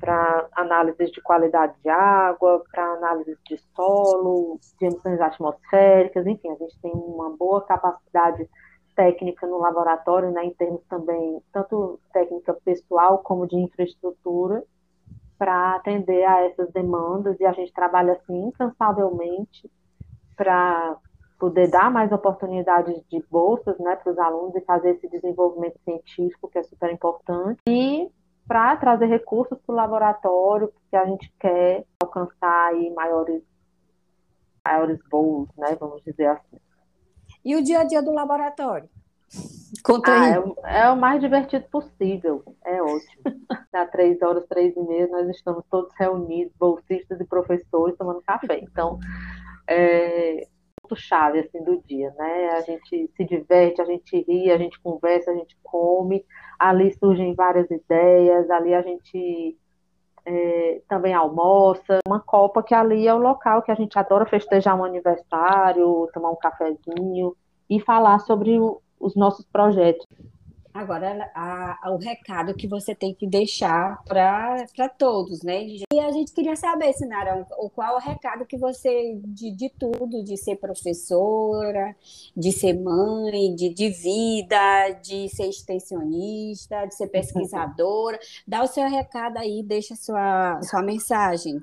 [0.00, 6.56] para análises de qualidade de água, para análises de solo, de emissões atmosféricas, enfim, a
[6.56, 8.48] gente tem uma boa capacidade
[8.96, 14.64] técnica no laboratório, né, em termos também, tanto técnica pessoal como de infraestrutura,
[15.38, 19.70] para atender a essas demandas, e a gente trabalha assim incansavelmente
[20.36, 20.96] para
[21.38, 26.48] poder dar mais oportunidades de bolsas né, para os alunos e fazer esse desenvolvimento científico,
[26.50, 28.10] que é super importante, e
[28.50, 33.44] para trazer recursos para o laboratório, porque a gente quer alcançar aí maiores,
[34.64, 36.58] maiores voos, né, vamos dizer assim.
[37.44, 38.90] E o dia a dia do laboratório?
[39.84, 40.54] Conta ah, aí.
[40.64, 42.42] É, é, o mais divertido possível.
[42.64, 43.22] É ótimo.
[43.72, 48.58] Dá três horas, três e meia, nós estamos todos reunidos, bolsistas e professores, tomando café.
[48.58, 48.98] Então,
[49.68, 50.48] é
[50.90, 52.50] ponto chave assim do dia, né?
[52.50, 56.24] A gente se diverte, a gente ri, a gente conversa, a gente come.
[56.58, 58.50] Ali surgem várias ideias.
[58.50, 59.56] Ali a gente
[60.26, 62.00] é, também almoça.
[62.06, 66.30] Uma copa que ali é o local que a gente adora festejar um aniversário, tomar
[66.30, 67.36] um cafezinho
[67.68, 70.06] e falar sobre o, os nossos projetos.
[70.72, 75.64] Agora, a, a, o recado que você tem que deixar para todos, né?
[75.92, 80.22] E a gente queria saber, Sinara, o, qual o recado que você, de, de tudo,
[80.22, 81.96] de ser professora,
[82.36, 88.88] de ser mãe, de, de vida, de ser extensionista, de ser pesquisadora, dá o seu
[88.88, 91.60] recado aí, deixa a sua, sua mensagem.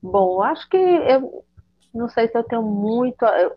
[0.00, 1.44] Bom, acho que eu
[1.92, 3.24] não sei se eu tenho muito.
[3.24, 3.56] Eu,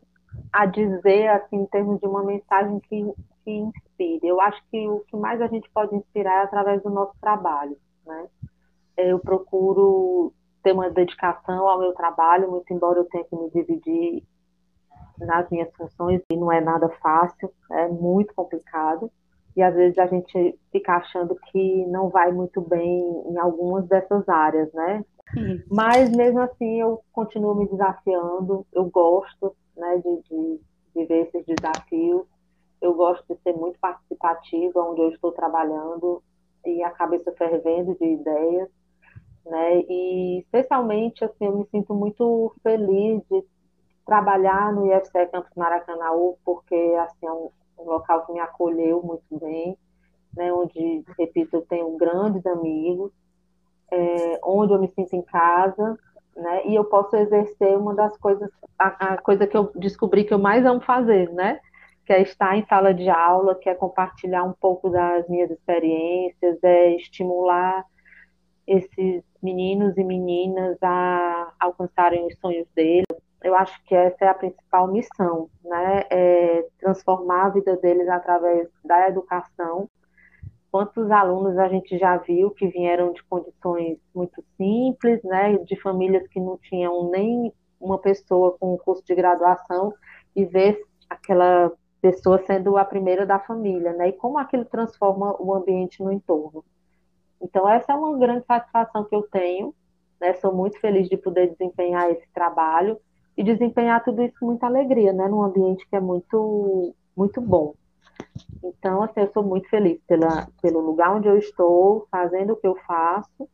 [0.51, 4.27] a dizer, assim, em termos de uma mensagem que, que inspire.
[4.27, 7.77] Eu acho que o que mais a gente pode inspirar é através do nosso trabalho,
[8.05, 8.27] né?
[8.97, 14.23] Eu procuro ter uma dedicação ao meu trabalho, muito embora eu tenha que me dividir
[15.17, 19.11] nas minhas funções, e não é nada fácil, é muito complicado,
[19.55, 24.27] e às vezes a gente fica achando que não vai muito bem em algumas dessas
[24.27, 25.03] áreas, né?
[25.69, 30.61] Mas mesmo assim eu continuo me desafiando, eu gosto, né, de, de,
[30.95, 32.25] de ver esses desafios.
[32.81, 36.21] Eu gosto de ser muito participativa onde eu estou trabalhando
[36.65, 38.69] e a cabeça fervendo de ideias,
[39.45, 39.81] né?
[39.89, 43.43] E especialmente assim, eu me sinto muito feliz de
[44.05, 49.39] trabalhar no IFCE Campus Maracanaú, porque assim é um, um local que me acolheu muito
[49.39, 49.77] bem,
[50.35, 50.51] né?
[50.53, 53.11] Onde, repito, eu tenho grandes amigos,
[53.91, 55.97] é, onde eu me sinto em casa,
[56.39, 56.65] né?
[56.65, 60.39] E eu posso exercer uma das coisas, a, a, coisa que eu descobri que eu
[60.39, 61.59] mais amo fazer, né?
[62.05, 66.57] Que é estar em sala de aula, que é compartilhar um pouco das minhas experiências,
[66.63, 67.85] é estimular
[68.65, 73.05] esses meninos e meninas a alcançarem os sonhos deles.
[73.43, 76.03] Eu acho que essa é a principal missão, né?
[76.09, 79.89] É transformar a vida deles através da educação
[80.71, 86.27] Quantos alunos a gente já viu que vieram de condições muito simples, né, de famílias
[86.27, 89.93] que não tinham nem uma pessoa com um curso de graduação
[90.35, 90.79] e ver
[91.09, 96.11] aquela pessoa sendo a primeira da família, né, e como aquilo transforma o ambiente no
[96.11, 96.63] entorno.
[97.41, 99.73] Então, essa é uma grande satisfação que eu tenho,
[100.21, 102.99] né, sou muito feliz de poder desempenhar esse trabalho
[103.35, 107.73] e desempenhar tudo isso com muita alegria, né, num ambiente que é muito, muito bom.
[108.63, 112.67] Então, assim, eu sou muito feliz pela, pelo lugar onde eu estou, fazendo o que
[112.67, 113.47] eu faço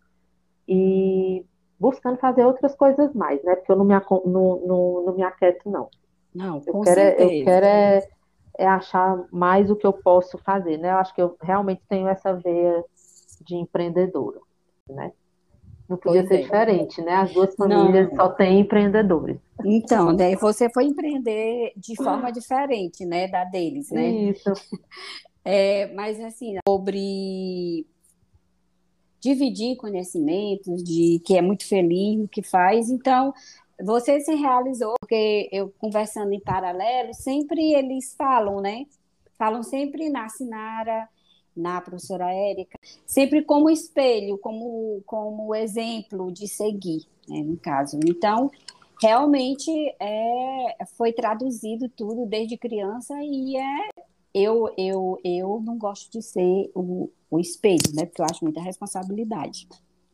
[0.67, 1.45] e
[1.79, 3.55] buscando fazer outras coisas mais, né?
[3.55, 5.89] Porque eu não me, não, não, não me aquieto, não.
[6.33, 7.31] Não, com eu quero, certeza.
[7.31, 8.07] É, eu quero é,
[8.57, 10.91] é achar mais o que eu posso fazer, né?
[10.91, 12.83] Eu acho que eu realmente tenho essa veia
[13.41, 14.39] de empreendedora,
[14.89, 15.11] né?
[15.87, 16.41] Não podia pois ser é.
[16.43, 17.13] diferente, né?
[17.13, 18.15] As duas famílias não.
[18.15, 19.37] só têm empreendedores.
[19.63, 24.07] Então, daí você foi empreender de forma diferente, né, da deles, né?
[24.07, 24.51] Isso.
[25.47, 27.85] É, mas assim, sobre
[29.19, 33.31] dividir conhecimentos, de que é muito feliz no que faz, então
[33.79, 38.85] você se realizou, porque eu conversando em paralelo, sempre eles falam, né?
[39.37, 41.07] Falam sempre na Sinara,
[41.55, 47.99] na professora Érica, sempre como espelho, como, como exemplo de seguir, né, no caso.
[48.05, 48.51] Então,
[49.01, 53.89] realmente é, foi traduzido tudo desde criança e é
[54.35, 58.05] eu, eu, eu não gosto de ser o, o espelho, né?
[58.05, 59.65] Porque eu acho muita responsabilidade.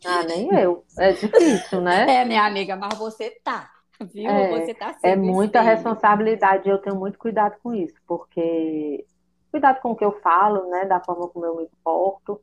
[0.06, 0.86] Ah, nem eu.
[0.95, 2.06] É difícil, né?
[2.21, 3.67] É, minha amiga, mas você tá,
[4.13, 4.30] viu?
[4.30, 5.75] É, você tá é sendo muita espelho.
[5.75, 6.69] responsabilidade.
[6.69, 9.06] Eu tenho muito cuidado com isso, porque
[9.52, 10.86] cuidado com o que eu falo, né?
[10.86, 12.42] Da forma como eu me porto,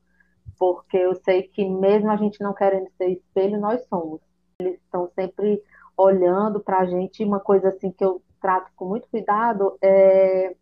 [0.59, 4.21] porque eu sei que mesmo a gente não querendo ser espelho, nós somos.
[4.61, 5.63] Eles estão sempre
[5.97, 7.25] olhando para a gente.
[7.25, 10.55] Uma coisa assim que eu trato com muito cuidado é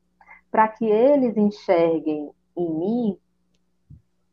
[0.51, 3.19] para que eles enxerguem em mim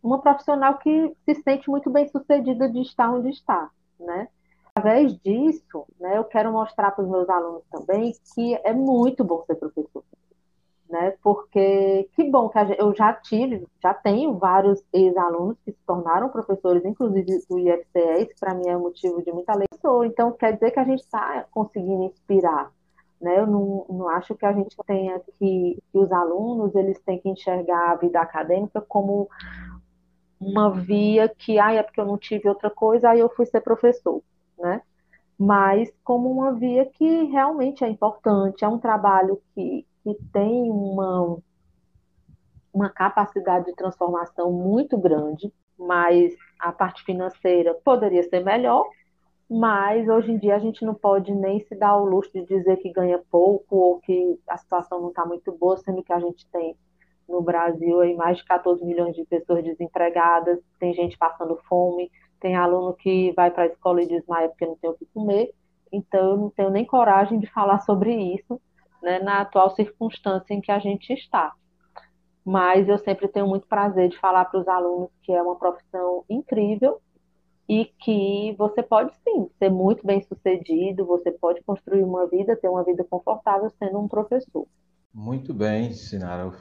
[0.01, 4.27] uma profissional que se sente muito bem sucedida de estar onde está, né?
[4.75, 9.43] Através disso, né, eu quero mostrar para os meus alunos também que é muito bom
[9.45, 10.03] ser professor,
[10.93, 11.15] né?
[11.23, 16.29] Porque que bom que gente, eu já tive, já tenho vários ex-alunos que se tornaram
[16.29, 19.71] professores, inclusive do IFCE, que para mim é motivo de muita alegria.
[20.05, 22.71] Então, quer dizer que a gente está conseguindo inspirar,
[23.19, 23.39] né?
[23.39, 27.27] Eu não, não acho que a gente tenha que, que os alunos eles têm que
[27.27, 29.27] enxergar a vida acadêmica como
[30.39, 33.61] uma via que, ah, é porque eu não tive outra coisa, aí eu fui ser
[33.61, 34.21] professor,
[34.59, 34.79] né?
[35.45, 41.37] Mas como uma via que realmente é importante, é um trabalho que, que tem uma,
[42.73, 48.87] uma capacidade de transformação muito grande, mas a parte financeira poderia ser melhor,
[49.49, 52.77] mas hoje em dia a gente não pode nem se dar o luxo de dizer
[52.77, 56.47] que ganha pouco ou que a situação não está muito boa, sendo que a gente
[56.53, 56.73] tem
[57.27, 62.09] no Brasil aí mais de 14 milhões de pessoas desempregadas, tem gente passando fome,
[62.43, 65.55] tem aluno que vai para a escola e desmaia porque não tem o que comer,
[65.93, 68.59] então eu não tenho nem coragem de falar sobre isso,
[69.01, 71.53] né, na atual circunstância em que a gente está.
[72.45, 76.25] Mas eu sempre tenho muito prazer de falar para os alunos que é uma profissão
[76.29, 77.01] incrível
[77.69, 82.67] e que você pode sim ser muito bem sucedido, você pode construir uma vida, ter
[82.67, 84.67] uma vida confortável sendo um professor.
[85.13, 86.51] Muito bem, Sinara.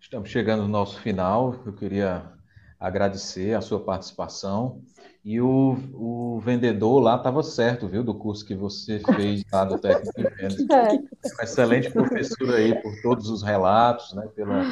[0.00, 1.54] Estamos chegando no nosso final.
[1.64, 2.36] Eu queria
[2.78, 4.80] agradecer a sua participação.
[5.24, 9.78] E o, o vendedor lá estava certo, viu, do curso que você fez lá do
[9.78, 10.56] técnico em vendas.
[10.70, 11.34] É.
[11.34, 14.62] Uma excelente professora aí por todos os relatos, né, pela,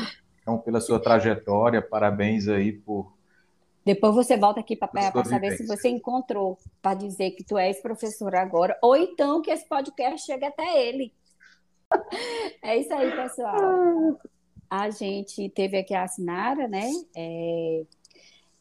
[0.40, 1.83] então, pela sua trajetória.
[1.83, 3.16] Parabéns aí por
[3.87, 8.35] depois você volta aqui para saber se você encontrou, para dizer que tu és professor
[8.35, 11.14] agora, ou então que esse podcast chegue até ele.
[12.64, 14.19] É isso aí, pessoal.
[14.69, 16.90] A gente teve aqui a Sinara, né?
[17.16, 17.85] É,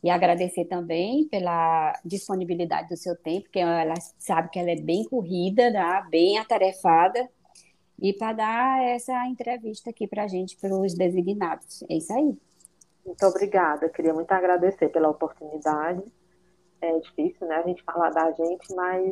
[0.06, 5.04] e agradecer também pela disponibilidade do seu tempo, porque ela sabe que ela é bem
[5.04, 6.06] corrida, né?
[6.12, 7.28] bem atarefada,
[8.00, 11.84] e para dar essa entrevista aqui para a gente, para os designados.
[11.90, 12.38] É isso aí.
[13.04, 13.90] Muito obrigada.
[13.90, 16.04] Queria muito agradecer pela oportunidade.
[16.80, 19.12] É difícil, né, a gente falar da gente, mas,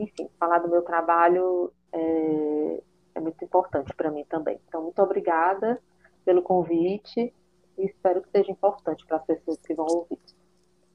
[0.00, 2.82] enfim, falar do meu trabalho é,
[3.14, 4.58] é muito importante para mim também.
[4.66, 5.80] Então, muito obrigada
[6.24, 7.32] pelo convite
[7.80, 10.18] e espero que seja importante para as pessoas que vão ouvir.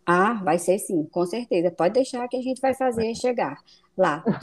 [0.05, 1.71] Ah, vai ser sim, com certeza.
[1.71, 3.57] Pode deixar que a gente vai fazer chegar
[3.97, 4.23] lá.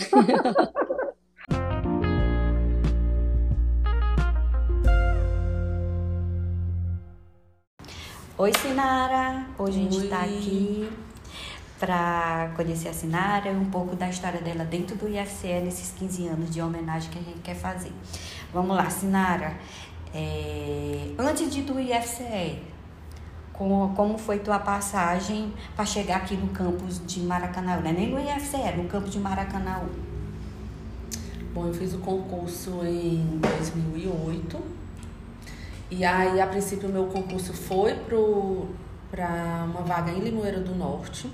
[8.36, 9.46] Oi, Sinara!
[9.56, 10.90] Hoje a gente está aqui
[11.78, 16.26] para conhecer a Sinara e um pouco da história dela dentro do IFCE nesses 15
[16.26, 17.92] anos de homenagem que a gente quer fazer.
[18.52, 19.56] Vamos lá, Sinara.
[20.14, 21.14] É...
[21.18, 22.58] Antes de do IFCE,
[23.52, 27.80] como, como foi tua passagem para chegar aqui no campus de Maracanã?
[27.80, 29.82] Não é nem no IFCE, no campus de Maracanã.
[31.54, 34.82] Bom, eu fiz o concurso em 2008
[35.94, 41.30] e aí, a princípio, o meu concurso foi para uma vaga em Limoeiro do Norte.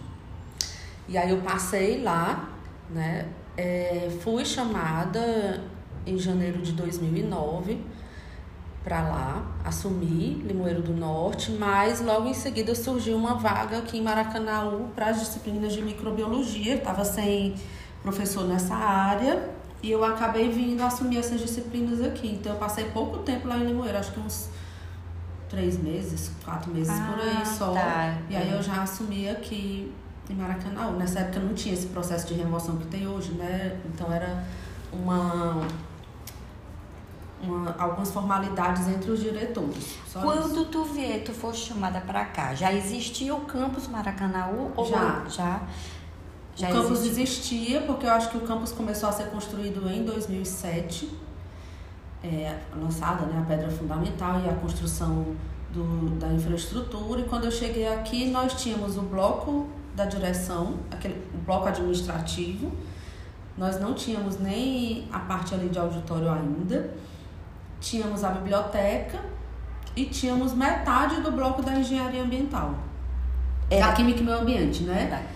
[1.09, 2.49] E aí eu passei lá,
[2.91, 3.29] né?
[3.57, 5.63] É, fui chamada
[6.05, 7.81] em janeiro de 2009
[8.89, 14.03] para lá, assumi Limoeiro do Norte, mas logo em seguida surgiu uma vaga aqui em
[14.03, 16.77] Maracanaú para as disciplinas de microbiologia.
[16.77, 17.55] Estava sem
[18.03, 19.51] professor nessa área
[19.83, 22.29] e eu acabei vindo assumir essas disciplinas aqui.
[22.29, 24.49] Então eu passei pouco tempo lá em Limoeiro, acho que uns
[25.51, 27.75] três meses, quatro meses ah, por aí ah, só.
[27.75, 28.19] Tá.
[28.31, 29.93] E aí eu já assumi aqui
[30.31, 30.93] em Maracanã.
[30.93, 33.79] Nessa época não tinha esse processo de remoção que tem hoje, né?
[33.85, 34.45] Então era
[34.91, 35.61] uma,
[37.43, 39.97] uma algumas formalidades entre os diretores.
[40.13, 40.65] Quando isso.
[40.67, 44.73] tu vier, tu foste chamada para cá, já existia o campus Maracanãú?
[44.77, 45.25] Ou já.
[45.29, 45.63] Já.
[46.57, 50.05] Já o campus existia, porque eu acho que o campus começou a ser construído em
[50.05, 51.09] 2007,
[52.25, 55.37] é, lançada né, a pedra fundamental e a construção
[55.73, 57.21] do, da infraestrutura.
[57.21, 62.73] E quando eu cheguei aqui, nós tínhamos o bloco da direção, aquele o bloco administrativo,
[63.57, 66.95] nós não tínhamos nem a parte ali de auditório ainda.
[67.81, 69.19] Tínhamos a biblioteca
[69.97, 72.75] e tínhamos metade do bloco da engenharia ambiental.
[73.71, 75.27] Era- Da química e meio ambiente, né?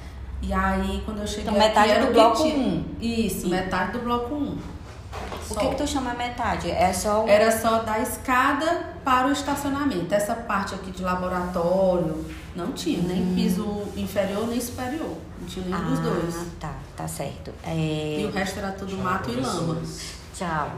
[0.41, 2.57] E aí, quando eu cheguei Então, metade aqui, era do bloco tinha.
[2.57, 2.85] um.
[3.01, 4.59] Isso, E- metade do bloco 1.
[5.51, 6.71] O que, que tu chama metade?
[6.71, 10.13] É só o- Era só da escada para o estacionamento.
[10.15, 12.25] Essa parte aqui de laboratório
[12.57, 15.15] não tinha, nem piso inferior nem superior.
[15.39, 16.37] Não tinha nenhum dos dois.
[16.37, 17.53] Ah, tá, tá certo.
[17.67, 18.27] E É...
[18.27, 19.77] o resto era tudo mato e lama.
[20.35, 20.71] Tchau.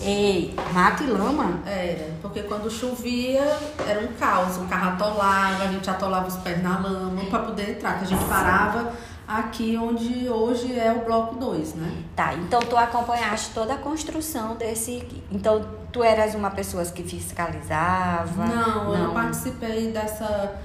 [0.00, 1.60] Ei, mato e lama?
[1.66, 3.42] Era, porque quando chovia
[3.86, 7.70] era um caos, o carro atolava, a gente atolava os pés na lama para poder
[7.70, 8.92] entrar, que a gente parava
[9.26, 12.02] aqui onde hoje é o bloco 2, né?
[12.14, 15.06] Tá, então tu acompanhaste toda a construção desse.
[15.30, 18.44] Então tu eras uma pessoa que fiscalizava?
[18.44, 20.56] Não, eu não participei dessa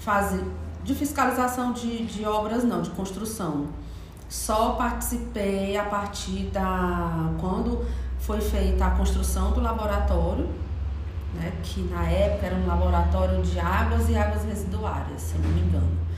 [0.00, 0.42] fase
[0.82, 3.68] de fiscalização de, de obras, não, de construção.
[4.28, 7.32] Só participei a partir da.
[7.40, 7.84] quando
[8.18, 10.46] foi feita a construção do laboratório,
[11.34, 15.60] né, que na época era um laboratório de águas e águas residuárias, se não me
[15.60, 16.08] engano.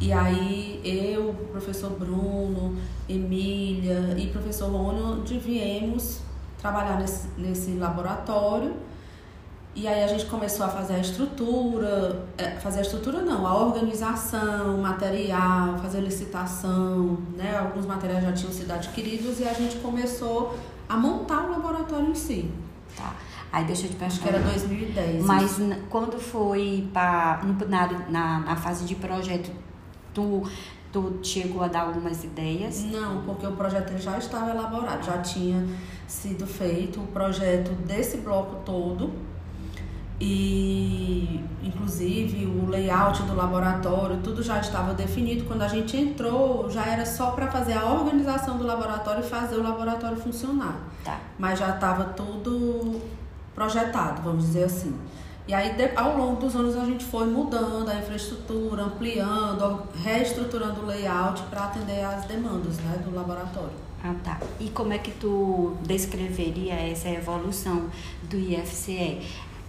[0.00, 2.76] E aí eu, professor Bruno,
[3.08, 6.20] Emília e professor Rônio viemos
[6.60, 8.74] trabalhar nesse, nesse laboratório.
[9.78, 13.54] E aí a gente começou a fazer a estrutura, é, fazer a estrutura não, a
[13.58, 17.58] organização, material, fazer licitação, né?
[17.58, 20.56] Alguns materiais já tinham sido adquiridos e a gente começou
[20.88, 22.50] a montar o laboratório em si.
[22.96, 23.12] Tá.
[23.52, 24.48] Aí deixa eu te Acho perguntar.
[24.48, 25.24] que era 2010.
[25.24, 29.50] Mas n- quando foi pra, na, na, na fase de projeto,
[30.14, 30.42] tu,
[30.90, 32.82] tu chegou a dar algumas ideias?
[32.84, 35.62] Não, porque o projeto já estava elaborado, já tinha
[36.08, 39.10] sido feito o projeto desse bloco todo
[40.20, 45.44] e inclusive o layout do laboratório, tudo já estava definido.
[45.44, 49.56] Quando a gente entrou, já era só para fazer a organização do laboratório e fazer
[49.56, 50.76] o laboratório funcionar.
[51.04, 51.18] Tá.
[51.38, 53.00] Mas já estava tudo
[53.54, 54.94] projetado, vamos dizer assim.
[55.48, 60.86] E aí, ao longo dos anos, a gente foi mudando a infraestrutura, ampliando, reestruturando o
[60.86, 63.86] layout para atender às demandas né, do laboratório.
[64.02, 64.40] Ah, tá.
[64.60, 67.88] E como é que tu descreveria essa evolução
[68.24, 69.22] do IFCE?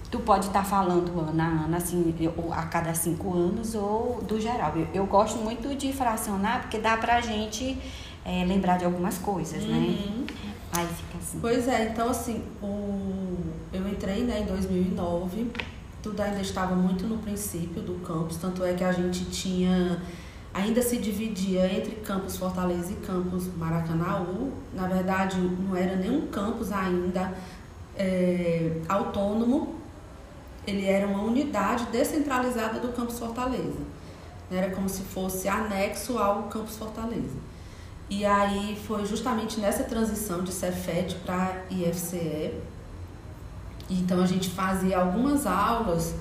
[0.10, 4.39] Tu pode estar falando ano a ano, assim, ou a cada cinco anos, ou do
[4.39, 4.74] geral.
[4.76, 7.78] Eu, eu gosto muito de fracionar, porque dá pra gente
[8.26, 9.78] eh, lembrar de algumas coisas, né?
[9.78, 10.26] Uhum.
[10.72, 11.39] Aí fica assim.
[11.39, 13.38] Pois é, então assim, o...
[13.74, 15.51] eu entrei né, em 2009,
[16.03, 20.01] tudo ainda estava muito no princípio do campus, tanto é que a gente tinha,
[20.53, 24.51] ainda se dividia entre campus Fortaleza e campus Maracanaú.
[24.74, 27.34] Na verdade, não era nenhum campus ainda
[27.95, 29.76] é, autônomo,
[30.68, 33.80] ele era uma unidade descentralizada do campus Fortaleza.
[34.51, 37.38] Era como se fosse anexo ao campus Fortaleza.
[38.09, 42.53] E aí foi justamente nessa transição de Cefet para IFCE.
[43.89, 46.13] Então a gente fazia algumas aulas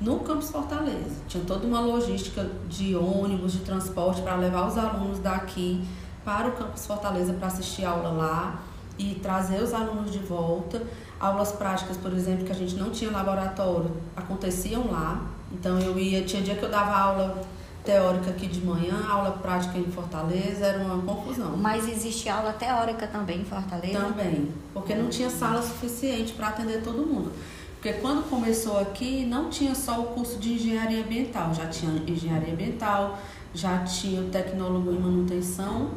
[0.00, 1.16] no campus Fortaleza.
[1.26, 5.82] Tinha toda uma logística de ônibus, de transporte para levar os alunos daqui
[6.24, 8.60] para o campus Fortaleza para assistir aula lá
[8.98, 10.82] e trazer os alunos de volta.
[11.18, 15.22] Aulas práticas, por exemplo, que a gente não tinha laboratório, aconteciam lá.
[15.50, 17.42] Então eu ia, tinha dia que eu dava aula
[17.84, 21.56] teórica aqui de manhã, aula prática em Fortaleza, era uma confusão.
[21.56, 23.98] Mas existe aula teórica também em Fortaleza?
[23.98, 27.32] Também, porque não tinha sala suficiente para atender todo mundo.
[27.74, 32.52] Porque quando começou aqui, não tinha só o curso de engenharia ambiental, já tinha engenharia
[32.52, 33.18] ambiental,
[33.54, 35.90] já tinha o tecnólogo em manutenção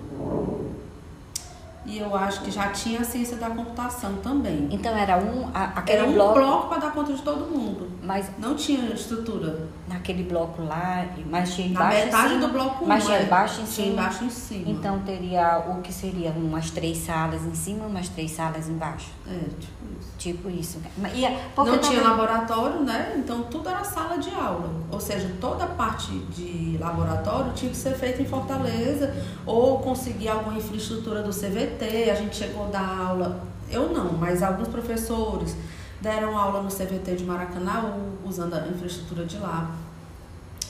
[1.90, 4.68] e eu acho que já tinha a ciência da computação também.
[4.72, 7.90] Então era um, a- aquele Era um bloco, bloco para dar conta de todo mundo.
[8.04, 9.68] mas Não tinha estrutura.
[9.90, 12.88] Naquele bloco lá, mas tinha Na embaixo em metade cima, do bloco 1.
[12.88, 13.88] mas tinha embaixo em Tinha cima.
[13.88, 14.64] embaixo em cima.
[14.70, 19.08] Então teria o que seria umas três salas em cima, umas três salas embaixo.
[19.28, 20.10] É, tipo isso.
[20.18, 20.80] Tipo isso.
[21.16, 23.16] E, é- porque não tinha também- laboratório, né?
[23.18, 24.70] Então tudo era sala de aula.
[24.92, 29.14] Ou seja, toda a parte de laboratório tinha que ser feita em Fortaleza
[29.46, 32.10] ou conseguir alguma infraestrutura do CVT.
[32.12, 35.56] A gente chegou a dar aula, eu não, mas alguns professores
[36.02, 39.72] deram aula no CVT de Maracanaú, usando a infraestrutura de lá.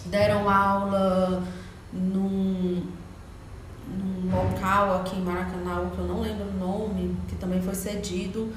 [0.05, 1.43] Deram aula
[1.93, 2.83] num,
[3.87, 8.51] num local aqui em Maracanaú, que eu não lembro o nome, que também foi cedido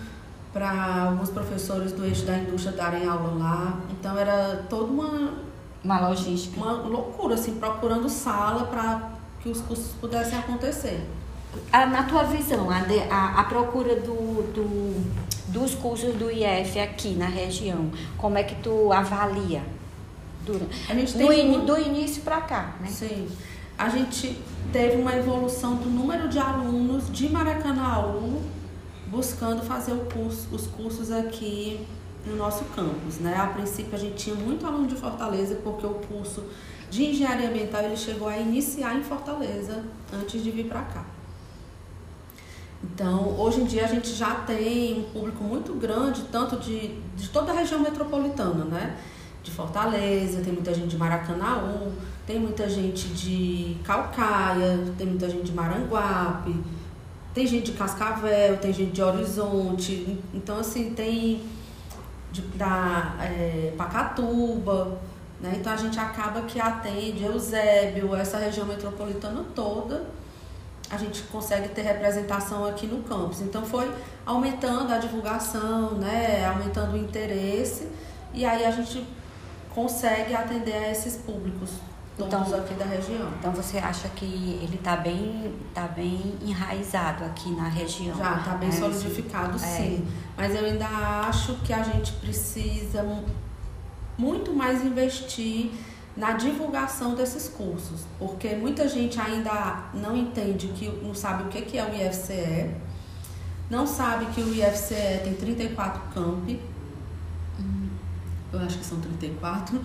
[0.53, 3.79] para alguns professores do eixo da indústria darem aula lá.
[3.91, 5.33] Então era toda uma,
[5.83, 6.59] Uma logística.
[6.61, 11.07] uma loucura, assim, procurando sala para que os cursos pudessem acontecer.
[11.73, 16.79] Ah, na tua visão, a, de- a, a procura do, do- dos cursos do IF
[16.79, 19.63] aqui na região, como é que tu avalia?
[20.45, 22.89] Dura- A gente tem Do, ini- muito- do início para cá, né?
[22.89, 23.29] Sim.
[23.79, 24.39] A gente
[24.73, 28.41] teve uma evolução do número de alunos de Maracanaú
[29.09, 31.87] buscando fazer curso, os cursos aqui
[32.27, 33.19] no nosso campus.
[33.19, 33.35] Né?
[33.37, 36.45] A princípio a gente tinha muito aluno de Fortaleza, porque o curso
[36.91, 39.83] de engenharia ambiental ele chegou a iniciar em Fortaleza
[40.13, 41.05] antes de vir para cá.
[42.85, 47.29] Então, hoje em dia a gente já tem um público muito grande, tanto de, de
[47.29, 48.97] toda a região metropolitana, né?
[49.43, 51.93] De Fortaleza, tem muita gente de Maracanaú,
[52.27, 56.55] tem muita gente de Calcaia, tem muita gente de Maranguape,
[57.33, 60.19] tem gente de Cascavel, tem gente de Horizonte.
[60.35, 61.43] Então, assim, tem
[62.33, 64.99] de, da é, Pacatuba,
[65.41, 65.55] né?
[65.59, 70.22] Então a gente acaba que atende Eusébio, essa região metropolitana toda
[70.93, 73.41] a gente consegue ter representação aqui no campus.
[73.41, 73.91] Então foi
[74.27, 77.89] aumentando a divulgação, né, aumentando o interesse
[78.35, 79.07] e aí a gente
[79.75, 81.71] consegue atender a esses públicos
[82.17, 83.33] todos então, aqui da região.
[83.39, 84.27] Então você acha que
[84.63, 88.15] ele está bem, tá bem enraizado aqui na região?
[88.17, 89.67] Já está bem é, solidificado, sim.
[89.67, 90.07] sim.
[90.07, 90.23] É.
[90.37, 90.87] Mas eu ainda
[91.27, 93.03] acho que a gente precisa
[94.19, 95.71] muito mais investir
[96.17, 101.79] na divulgação desses cursos, porque muita gente ainda não entende que não sabe o que
[101.79, 102.71] é o IFCE,
[103.71, 106.61] não sabe que o IFCE tem 34 campi,
[108.53, 109.81] eu acho que são 34.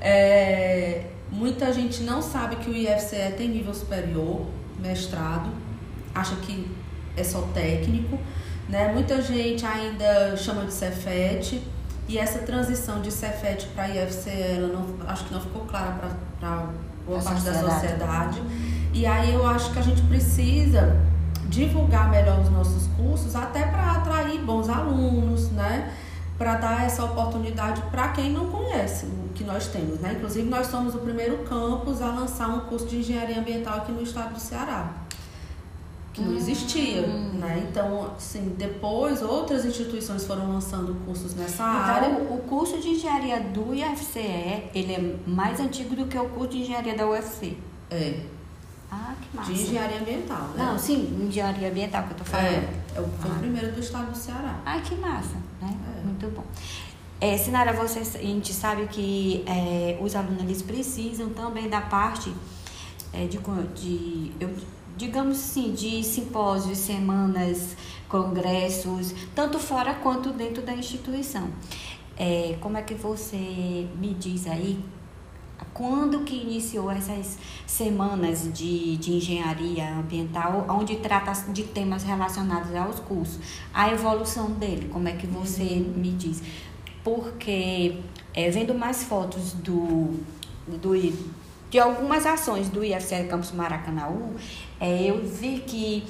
[0.00, 4.46] É, muita gente não sabe que o IFCE tem nível superior,
[4.78, 5.50] mestrado,
[6.14, 6.70] acha que
[7.16, 8.18] é só técnico,
[8.68, 8.92] né?
[8.92, 11.62] Muita gente ainda chama de Cefet
[12.08, 15.92] e essa transição de Cefet para IFCE, ela não, acho que não ficou clara
[16.38, 16.66] para
[17.04, 17.66] boa parte sociedade.
[17.66, 18.42] da sociedade.
[18.92, 20.96] E aí eu acho que a gente precisa
[21.48, 25.92] divulgar melhor os nossos cursos, até para atrair bons alunos, né?
[26.38, 30.14] Para dar essa oportunidade para quem não conhece o que nós temos, né?
[30.16, 34.02] Inclusive, nós somos o primeiro campus a lançar um curso de engenharia ambiental aqui no
[34.02, 34.90] estado do Ceará
[36.16, 37.32] que não existia, hum.
[37.34, 37.66] né?
[37.68, 42.08] Então, assim, depois outras instituições foram lançando cursos nessa então, área.
[42.08, 46.62] O curso de engenharia do IFCE, ele é mais antigo do que o curso de
[46.62, 47.58] engenharia da UFC.
[47.90, 48.20] É.
[48.90, 49.52] Ah, que massa.
[49.52, 50.64] De engenharia ambiental, né?
[50.64, 52.46] Não, sim, engenharia ambiental que eu tô falando.
[52.46, 53.34] É, é foi ah.
[53.34, 54.58] o primeiro do estado do Ceará.
[54.64, 55.76] Ah, que massa, né?
[55.98, 56.02] É.
[56.02, 56.44] Muito bom.
[57.20, 62.32] É, Sinara, você, a gente sabe que é, os alunos eles precisam também da parte
[63.12, 63.38] é, de,
[63.74, 64.50] de eu,
[64.96, 67.76] digamos assim, de simpósios, semanas,
[68.08, 71.48] congressos, tanto fora quanto dentro da instituição.
[72.16, 74.82] É, como é que você me diz aí
[75.76, 82.98] quando que iniciou essas semanas de, de engenharia ambiental, onde trata de temas relacionados aos
[83.00, 83.38] cursos,
[83.74, 85.92] a evolução dele, como é que você uhum.
[85.96, 86.42] me diz?
[87.04, 88.00] Porque
[88.32, 90.14] é, vendo mais fotos do,
[90.66, 90.94] do
[91.68, 94.34] de algumas ações do IFCE Campus Maracanaú,
[94.80, 96.04] é, eu vi que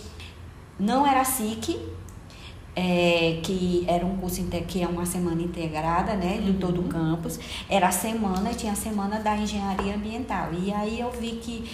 [0.78, 1.78] não era SIC,
[2.74, 6.58] é, que era um curso que é uma semana integrada, né, de uhum.
[6.58, 7.40] todo o campus.
[7.68, 10.50] Era a semana, tinha a semana da engenharia ambiental.
[10.52, 11.70] E aí eu vi que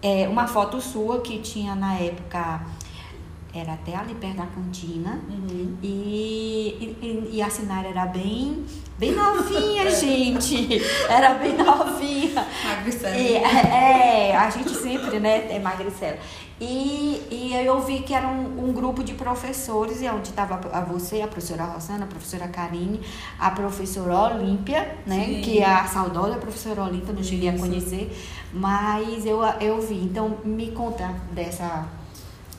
[0.00, 2.64] é, uma foto sua que tinha na época
[3.54, 5.20] era até ali perto da cantina.
[5.28, 5.76] Uhum.
[5.82, 8.64] e, e, e, a Sinara era bem
[8.98, 10.80] bem novinha gente.
[11.08, 12.46] Era bem novinha.
[12.64, 13.16] Magricela.
[13.16, 16.18] É, é, a gente sempre né é magricela.
[16.60, 20.80] E, e eu vi que era um, um grupo de professores e onde estava a
[20.82, 23.00] você a professora Rosana a professora Karine
[23.40, 25.40] a professora Olímpia né Sim.
[25.42, 28.08] que é a saudosa professora Olímpia não cheguei a conhecer
[28.54, 29.96] mas eu eu vi.
[29.96, 31.86] Então me conta dessa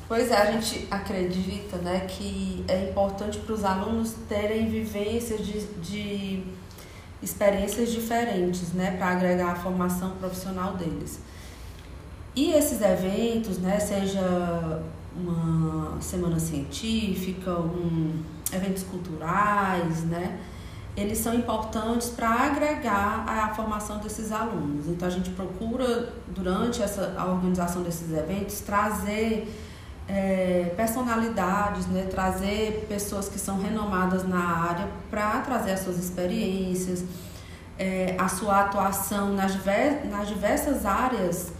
[0.07, 5.65] Pois é, a gente acredita né, que é importante para os alunos terem vivências de,
[5.81, 6.43] de
[7.23, 11.19] experiências diferentes né, para agregar a formação profissional deles.
[12.35, 14.83] E esses eventos, né, seja
[15.15, 18.21] uma semana científica, um,
[18.53, 20.39] eventos culturais, né,
[20.95, 24.87] eles são importantes para agregar a formação desses alunos.
[24.87, 29.51] Então a gente procura, durante essa, a organização desses eventos, trazer
[30.07, 32.07] é, personalidades, né?
[32.09, 37.03] trazer pessoas que são renomadas na área para trazer as suas experiências,
[37.77, 39.53] é, a sua atuação nas,
[40.09, 41.51] nas diversas áreas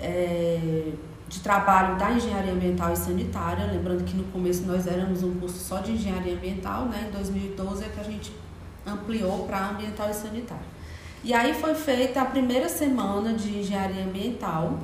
[0.00, 0.92] é,
[1.28, 3.66] de trabalho da engenharia ambiental e sanitária.
[3.66, 7.06] Lembrando que no começo nós éramos um curso só de engenharia ambiental, né?
[7.08, 8.32] em 2012 é que a gente
[8.86, 10.72] ampliou para ambiental e sanitária.
[11.24, 14.78] E aí foi feita a primeira semana de engenharia ambiental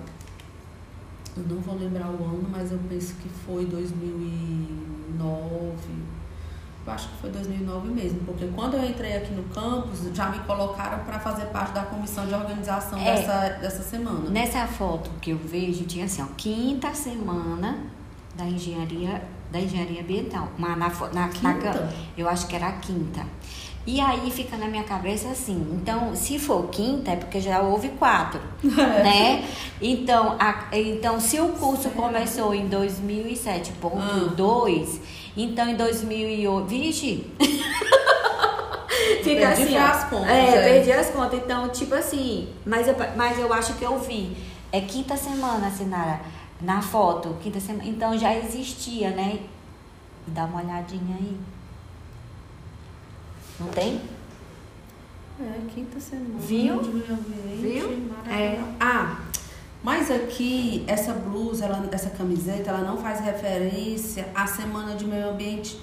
[1.38, 6.08] eu não vou lembrar o ano, mas eu penso que foi 2009.
[6.86, 10.38] Eu acho que foi 2009 mesmo, porque quando eu entrei aqui no campus, já me
[10.40, 14.30] colocaram para fazer parte da comissão de organização é, dessa, dessa semana.
[14.30, 17.78] Nessa foto que eu vejo, tinha assim, ó, quinta semana
[18.34, 20.48] da engenharia da engenharia ambiental.
[20.58, 23.24] Uma, na, na, na, eu acho que era a quinta.
[23.90, 27.88] E aí fica na minha cabeça assim, então, se for quinta, é porque já houve
[27.88, 29.48] quatro, né?
[29.80, 35.06] Então, a, então, se o curso começou em 2007.2, ah.
[35.34, 37.26] então em 2008, vixe...
[39.24, 40.28] Fica perdi assim, as contas.
[40.28, 41.40] É, é, perdi as contas.
[41.42, 44.36] Então, tipo assim, mas eu, mas eu acho que eu vi.
[44.70, 46.20] É quinta semana, Sinara,
[46.60, 47.88] na foto, quinta semana.
[47.88, 49.38] Então já existia, né?
[50.26, 51.38] Dá uma olhadinha aí.
[53.60, 54.00] Não tem?
[55.40, 56.38] É, quinta semana.
[56.38, 56.80] Viu?
[56.80, 58.12] Viu?
[58.28, 58.60] É.
[58.80, 59.18] Ah,
[59.82, 65.30] mas aqui, essa blusa, ela, essa camiseta, ela não faz referência à Semana de Meio
[65.30, 65.80] Ambiente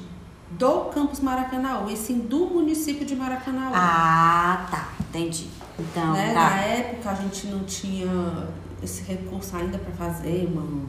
[0.52, 3.72] do Campus Maracanã, e sim do município de Maracanã.
[3.74, 4.90] Ah, tá.
[5.00, 5.48] Entendi.
[5.80, 6.34] Então, né?
[6.34, 6.50] tá.
[6.50, 8.48] Na época, a gente não tinha
[8.84, 10.88] esse recurso ainda para fazer uma, um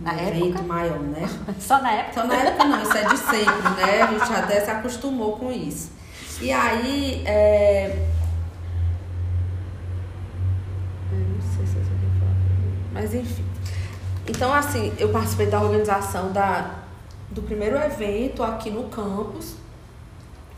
[0.00, 0.62] na evento época?
[0.62, 1.28] maior, né?
[1.58, 2.20] Só na época?
[2.20, 4.02] Só na época não, isso é de sempre, né?
[4.02, 5.90] A gente até se acostumou com isso.
[6.42, 8.08] E aí, é...
[11.12, 12.34] Não sei se eu falar.
[12.92, 13.44] Mas enfim.
[14.26, 16.80] Então, assim, eu participei da organização da,
[17.30, 19.54] do primeiro evento aqui no campus.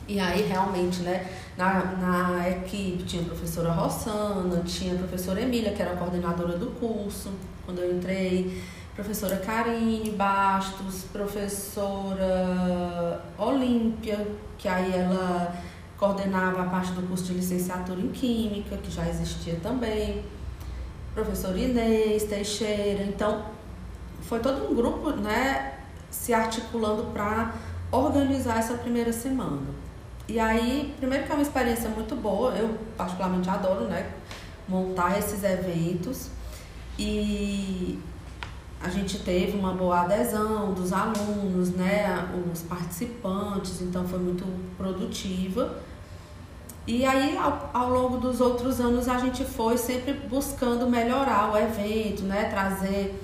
[0.09, 1.27] E aí, realmente, né?
[1.55, 6.57] Na, na equipe tinha a professora Rossana, tinha a professora Emília, que era a coordenadora
[6.57, 7.31] do curso,
[7.67, 8.63] quando eu entrei
[8.95, 12.25] professora Karine Bastos, professora
[13.37, 14.27] Olímpia,
[14.57, 15.55] que aí ela
[15.99, 20.25] coordenava a parte do curso de licenciatura em Química, que já existia também,
[21.15, 23.05] professor Inês Teixeira.
[23.05, 23.45] Então,
[24.23, 25.79] foi todo um grupo né,
[26.11, 27.55] se articulando para
[27.91, 29.63] organizar essa primeira semana.
[30.27, 34.11] E aí, primeiro que é uma experiência muito boa, eu particularmente adoro né,
[34.69, 36.31] montar esses eventos.
[36.99, 37.99] E
[38.85, 44.45] a gente teve uma boa adesão dos alunos, né, os participantes, então foi muito
[44.77, 45.79] produtiva.
[46.87, 51.57] E aí, ao, ao, longo dos outros anos, a gente foi sempre buscando melhorar o
[51.57, 53.19] evento, né, trazer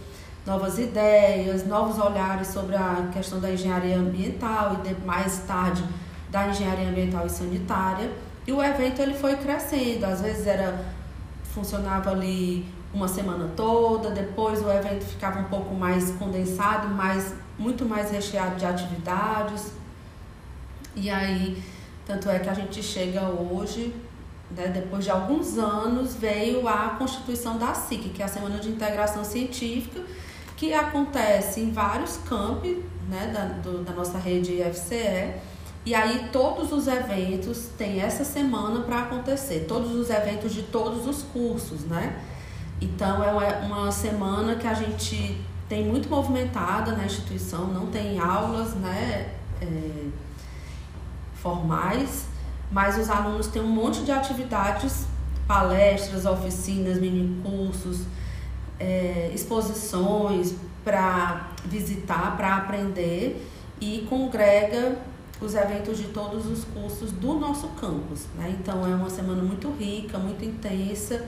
[0.46, 5.84] novas ideias, novos olhares sobre a questão da engenharia ambiental e de, mais tarde
[6.30, 8.10] da engenharia ambiental e sanitária.
[8.46, 10.86] E o evento ele foi crescendo, às vezes era
[11.52, 17.84] funcionava ali uma semana toda, depois o evento ficava um pouco mais condensado, mais, muito
[17.84, 19.72] mais recheado de atividades.
[20.96, 21.62] E aí,
[22.04, 23.94] tanto é que a gente chega hoje,
[24.50, 28.68] né, depois de alguns anos, veio a constituição da SIC, que é a Semana de
[28.68, 30.02] Integração Científica,
[30.56, 32.76] que acontece em vários campos
[33.08, 35.34] né, da, do, da nossa rede FCE.
[35.86, 41.06] E aí todos os eventos têm essa semana para acontecer, todos os eventos de todos
[41.06, 42.20] os cursos, né?
[42.80, 48.74] Então é uma semana que a gente tem muito movimentada na instituição, não tem aulas
[48.74, 50.06] né, é,
[51.34, 52.26] formais,
[52.72, 55.06] mas os alunos têm um monte de atividades,
[55.46, 58.00] palestras, oficinas, mini cursos,
[58.78, 63.46] é, exposições para visitar, para aprender
[63.80, 64.96] e congrega
[65.40, 68.26] os eventos de todos os cursos do nosso campus.
[68.36, 68.56] Né?
[68.58, 71.24] Então é uma semana muito rica, muito intensa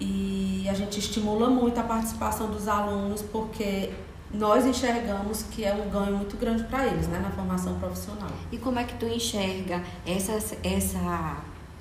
[0.00, 3.90] e a gente estimula muito a participação dos alunos porque
[4.32, 8.30] nós enxergamos que é um ganho muito grande para eles, né, na formação profissional.
[8.52, 11.38] E como é que tu enxerga essas, essa,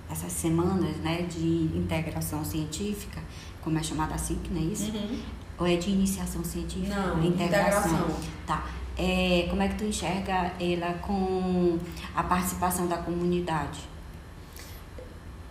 [0.10, 3.22] essas semanas, né, de integração científica,
[3.62, 4.92] como é chamada a SIC, não é isso?
[4.92, 5.20] Uhum.
[5.60, 6.96] Ou é de iniciação científica?
[6.96, 7.92] Não, integração.
[7.92, 8.16] integração.
[8.46, 8.66] Tá.
[8.98, 11.78] É, como é que tu enxerga ela com
[12.16, 13.80] a participação da comunidade?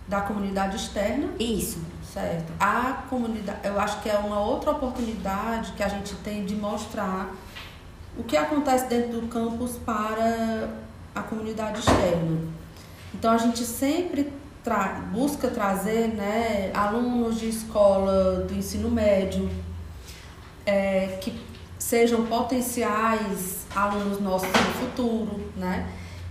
[0.07, 1.29] Da comunidade externa?
[1.39, 1.79] Isso
[2.17, 2.51] certo?
[2.59, 7.33] A comunidade, eu acho que é uma outra oportunidade que a gente tem de mostrar
[8.17, 10.69] o que acontece dentro do campus para
[11.13, 12.39] a comunidade externa.
[13.13, 14.33] Então a gente sempre
[14.63, 19.49] tra busca trazer né, alunos de escola do ensino médio
[20.65, 21.39] é, que
[21.77, 25.87] sejam potenciais alunos nossos no futuro, né?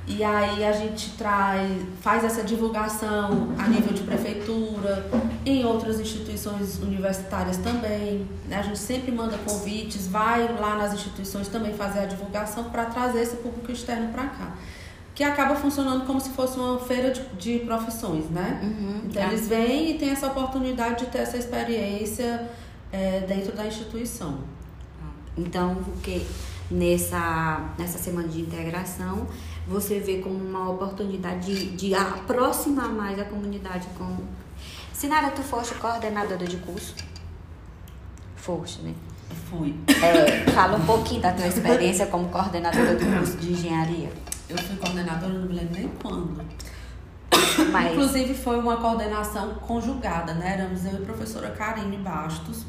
[0.09, 5.05] E aí a gente traz, faz essa divulgação a nível de prefeitura,
[5.45, 8.27] em outras instituições universitárias também.
[8.49, 8.57] Né?
[8.57, 13.23] A gente sempre manda convites, vai lá nas instituições também fazer a divulgação para trazer
[13.23, 14.55] esse público externo para cá.
[15.13, 18.61] Que acaba funcionando como se fosse uma feira de, de profissões, né?
[18.63, 19.27] Uhum, então é.
[19.27, 22.49] eles vêm e têm essa oportunidade de ter essa experiência
[22.93, 24.39] é, dentro da instituição.
[25.37, 26.25] Então, o que
[26.71, 29.27] nessa, nessa semana de integração
[29.67, 34.17] você vê como uma oportunidade de, de aproximar mais a comunidade com.
[34.93, 36.95] Sinara, tu foste coordenadora de curso?
[38.37, 38.95] Foste, né?
[39.51, 39.75] Fui.
[39.89, 44.11] É, fala um pouquinho da tua experiência como coordenadora do curso de engenharia.
[44.49, 46.45] Eu fui coordenadora, não me lembro nem quando.
[47.73, 50.55] Mas, Inclusive foi uma coordenação conjugada, né?
[50.55, 52.64] Éramos eu e a professora Karine Bastos.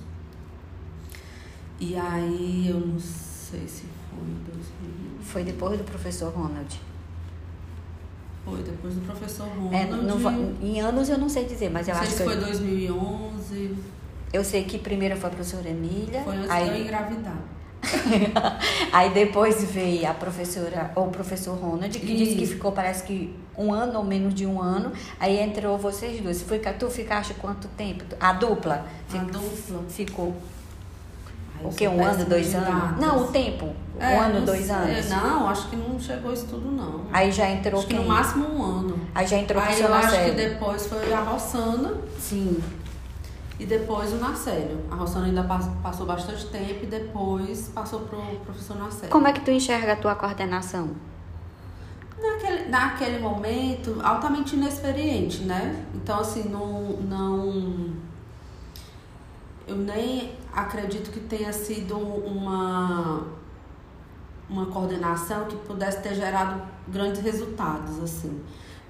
[1.79, 5.06] E aí eu não sei se foi em 2000.
[5.27, 6.79] Foi depois do professor Ronald.
[8.45, 9.75] Foi depois do professor Ronald.
[9.75, 10.17] É, não
[10.61, 12.29] em anos eu não sei dizer, mas eu não sei acho se que.
[12.29, 13.75] foi 2011.
[14.31, 16.21] Eu sei que primeiro foi a professora Emília.
[16.23, 17.37] Foi antes de eu aí, engravidar.
[18.91, 23.35] aí depois veio a professora, ou o professor Ronald, que disse que ficou, parece que
[23.57, 24.91] um ano ou menos de um ano.
[25.19, 26.41] Aí entrou vocês dois.
[26.41, 28.03] Foi tu ficaste quanto tempo?
[28.19, 28.85] A dupla?
[28.85, 29.83] A Fic- dupla.
[29.89, 30.35] Ficou
[31.59, 32.67] Ai, o sou Um ano, péssima dois anos?
[32.69, 32.99] datas.
[32.99, 33.69] Não, o tempo.
[33.99, 34.75] É, um ano, dois sei.
[34.75, 35.09] anos.
[35.09, 37.01] Não, acho que não chegou isso tudo, não.
[37.11, 38.03] Aí já entrou acho que quem?
[38.03, 38.99] no máximo um ano.
[39.15, 42.61] Aí já entrou o Aí eu acho que depois foi a Rossana Sim.
[43.59, 44.79] e depois o Narcélio.
[44.91, 49.09] A Rossana ainda pas- passou bastante tempo e depois passou pro professor Narcélio.
[49.09, 50.89] Como é que tu enxerga a tua coordenação?
[52.21, 55.83] Naquele, naquele momento, altamente inexperiente, né?
[55.93, 57.89] Então, assim, não, não.
[59.67, 63.27] Eu nem acredito que tenha sido uma,
[64.49, 68.41] uma coordenação que pudesse ter gerado grandes resultados, assim.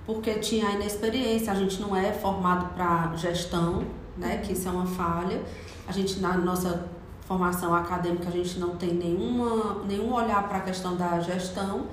[0.06, 3.84] Porque tinha a inexperiência, a gente não é formado para gestão,
[4.16, 4.38] né?
[4.38, 5.42] Que isso é uma falha.
[5.88, 6.88] A gente, na nossa
[7.28, 11.88] formação acadêmica, a gente não tem nenhuma, nenhum olhar para a questão da gestão.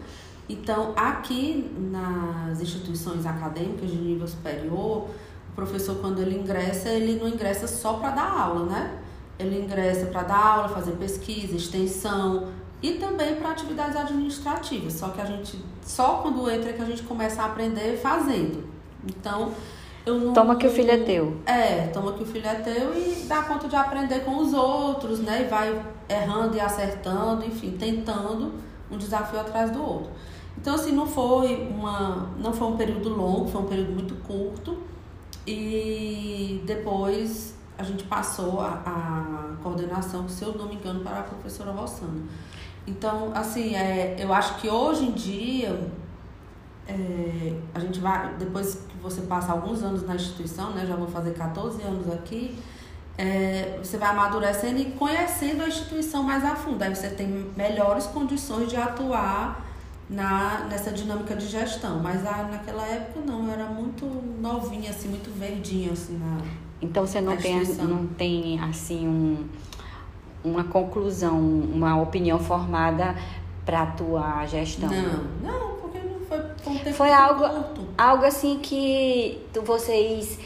[0.49, 5.09] Então, aqui nas instituições acadêmicas de nível superior,
[5.55, 8.99] o professor, quando ele ingressa, ele não ingressa só para dar aula, né?
[9.39, 12.49] Ele ingressa para dar aula, fazer pesquisa, extensão
[12.83, 14.95] e também para atividades administrativas.
[14.95, 18.65] Só que a gente, só quando entra é que a gente começa a aprender fazendo.
[19.07, 19.53] Então,
[20.05, 20.33] eu não.
[20.33, 21.37] Toma que o filho é teu.
[21.47, 25.21] É, toma que o filho é teu e dá conta de aprender com os outros,
[25.21, 25.43] né?
[25.43, 28.55] E vai errando e acertando, enfim, tentando
[28.91, 30.11] um desafio atrás do outro.
[30.59, 34.77] Então, assim, não foi uma, não foi um período longo, foi um período muito curto.
[35.47, 41.23] E depois a gente passou a, a coordenação, se eu não me engano, para a
[41.23, 42.23] professora Rossana.
[42.87, 45.91] Então, assim, é, eu acho que hoje em dia
[46.87, 51.09] é, a gente vai, depois que você passa alguns anos na instituição, né, já vou
[51.09, 52.57] fazer 14 anos aqui,
[53.17, 56.83] é, você vai amadurecendo e conhecendo a instituição mais a fundo.
[56.83, 59.64] Aí você tem melhores condições de atuar
[60.09, 62.01] na, nessa dinâmica de gestão.
[62.03, 64.05] Mas a, naquela época não, eu era muito
[64.41, 66.39] novinha, assim, muito verdinha, assim, na,
[66.83, 69.45] Então você não tem, não tem assim um,
[70.45, 73.15] uma conclusão, uma opinião formada
[73.65, 74.91] para a tua gestão.
[74.91, 76.39] Não, não, porque não foi,
[76.73, 77.81] um tempo Foi algo- curto.
[77.97, 80.39] Algo assim que vocês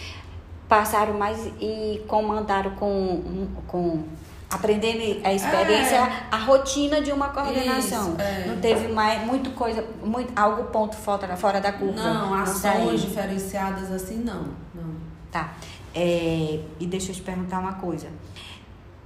[0.69, 4.05] passaram mais e comandaram com, com
[4.51, 6.22] aprendendo a experiência, É.
[6.30, 8.12] a rotina de uma coordenação.
[8.12, 8.46] Isso, é.
[8.46, 12.01] Não teve mais muito coisa, muito, algo ponto fora, fora da curva.
[12.03, 14.49] Não, ações diferenciadas assim, não.
[14.74, 14.94] não.
[15.30, 15.53] Tá.
[15.94, 18.09] É, e deixa eu te perguntar uma coisa.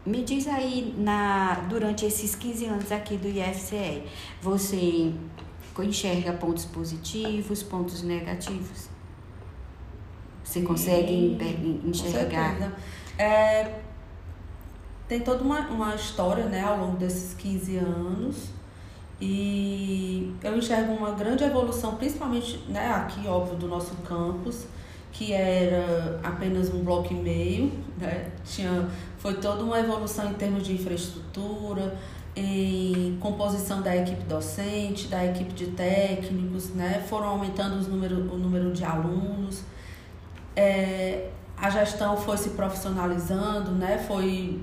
[0.05, 4.03] Me diz aí, na, durante esses 15 anos aqui do IFCE,
[4.41, 5.13] você
[5.79, 8.89] enxerga pontos positivos, pontos negativos?
[10.45, 12.51] Você consegue Sim, enxergar?
[12.57, 12.73] certeza.
[13.19, 13.82] É,
[15.13, 18.49] tem toda uma, uma história né, ao longo desses 15 anos.
[19.21, 24.65] E eu enxergo uma grande evolução, principalmente né, aqui, óbvio, do nosso campus,
[25.13, 27.71] que era apenas um bloco e meio.
[27.99, 28.31] Né?
[28.43, 28.89] Tinha,
[29.19, 31.95] foi toda uma evolução em termos de infraestrutura,
[32.35, 37.05] em composição da equipe docente, da equipe de técnicos, né?
[37.07, 39.63] foram aumentando os número, o número de alunos.
[40.57, 43.99] É, a gestão foi se profissionalizando, né?
[43.99, 44.61] Foi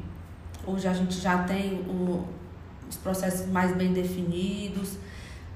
[0.69, 2.25] hoje a gente já tem o,
[2.89, 4.97] os processos mais bem definidos,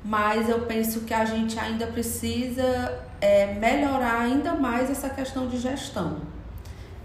[0.04, 5.58] mas eu penso que a gente ainda precisa é, melhorar ainda mais essa questão de
[5.58, 6.18] gestão.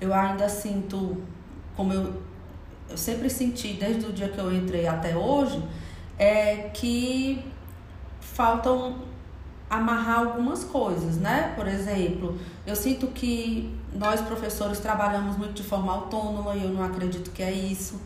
[0.01, 1.23] Eu ainda sinto,
[1.77, 2.23] como eu,
[2.89, 5.63] eu sempre senti desde o dia que eu entrei até hoje,
[6.19, 7.45] é que
[8.21, 8.97] faltam
[9.69, 11.53] amarrar algumas coisas, né?
[11.55, 16.85] Por exemplo, eu sinto que nós professores trabalhamos muito de forma autônoma e eu não
[16.85, 18.01] acredito que é isso,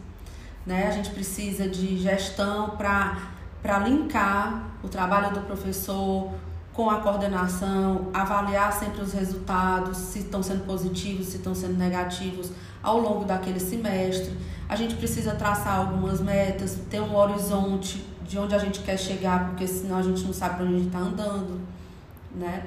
[0.66, 0.88] né?
[0.88, 3.30] A gente precisa de gestão para
[3.62, 6.32] para linkar o trabalho do professor
[6.72, 12.50] com a coordenação, avaliar sempre os resultados, se estão sendo positivos, se estão sendo negativos
[12.82, 14.36] ao longo daquele semestre.
[14.68, 19.48] A gente precisa traçar algumas metas, ter um horizonte de onde a gente quer chegar,
[19.48, 21.60] porque senão a gente não sabe para onde a gente está andando,
[22.34, 22.64] né?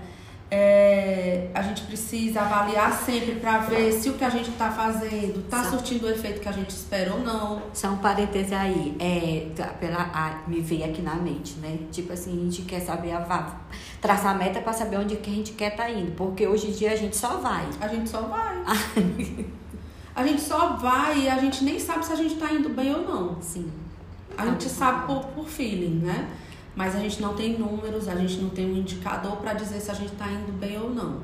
[0.49, 5.39] É, a gente precisa avaliar sempre para ver se o que a gente está fazendo
[5.39, 7.63] está surtindo o efeito que a gente espera ou não.
[7.73, 11.79] Só um parêntese aí, é, tá, pela, a, me veio aqui na mente, né?
[11.91, 13.57] Tipo assim, a gente quer saber, a,
[13.99, 16.67] traçar a meta para saber onde que a gente quer estar tá indo, porque hoje
[16.67, 17.67] em dia a gente só vai.
[17.81, 18.63] A gente só vai.
[20.15, 22.93] a gente só vai e a gente nem sabe se a gente está indo bem
[22.93, 23.41] ou não.
[23.41, 23.69] Sim.
[24.37, 26.29] A gente sabe por, por feeling, né?
[26.75, 29.89] mas a gente não tem números, a gente não tem um indicador para dizer se
[29.89, 31.21] a gente está indo bem ou não.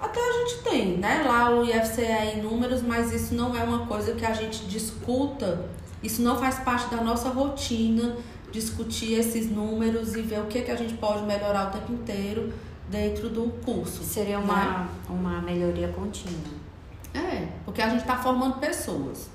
[0.00, 1.22] Até a gente tem, né?
[1.24, 4.64] Lá o IFCE é em números, mas isso não é uma coisa que a gente
[4.66, 5.64] discuta,
[6.02, 8.16] isso não faz parte da nossa rotina,
[8.50, 12.52] discutir esses números e ver o que, que a gente pode melhorar o tempo inteiro
[12.90, 14.02] dentro do curso.
[14.02, 14.88] Seria uma, né?
[15.08, 16.62] uma melhoria contínua.
[17.14, 19.30] É, porque a gente está formando pessoas.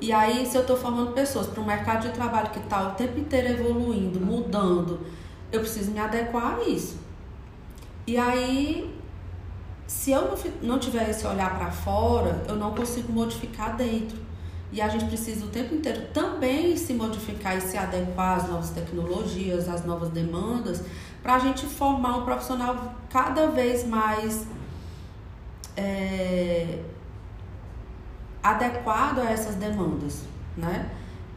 [0.00, 2.92] E aí, se eu estou formando pessoas para um mercado de trabalho que está o
[2.92, 5.00] tempo inteiro evoluindo, mudando,
[5.50, 6.96] eu preciso me adequar a isso.
[8.06, 8.94] E aí,
[9.86, 14.18] se eu não, tiver esse olhar para fora, eu não consigo modificar dentro.
[14.70, 18.70] E a gente precisa o tempo inteiro também se modificar e se adequar às novas
[18.70, 20.84] tecnologias, às novas demandas,
[21.22, 24.46] para a gente formar um profissional cada vez mais.
[25.74, 26.80] É,
[28.50, 30.22] adequado a essas demandas,
[30.56, 30.90] né?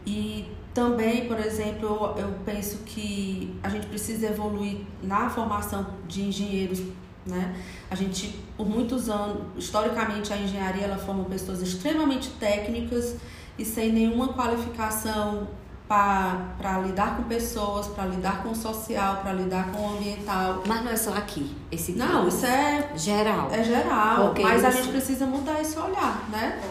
[0.05, 6.23] E também, por exemplo, eu, eu penso que a gente precisa evoluir na formação de
[6.23, 6.81] engenheiros,
[7.25, 7.55] né?
[7.89, 13.15] A gente, por muitos anos, historicamente, a engenharia ela forma pessoas extremamente técnicas
[13.57, 15.47] e sem nenhuma qualificação
[15.87, 20.63] para lidar com pessoas, para lidar com o social, para lidar com o ambiental.
[20.65, 23.49] Mas não é só aqui, esse Não, isso é geral.
[23.51, 26.61] É geral, Porque mas a gente precisa mudar esse olhar, né?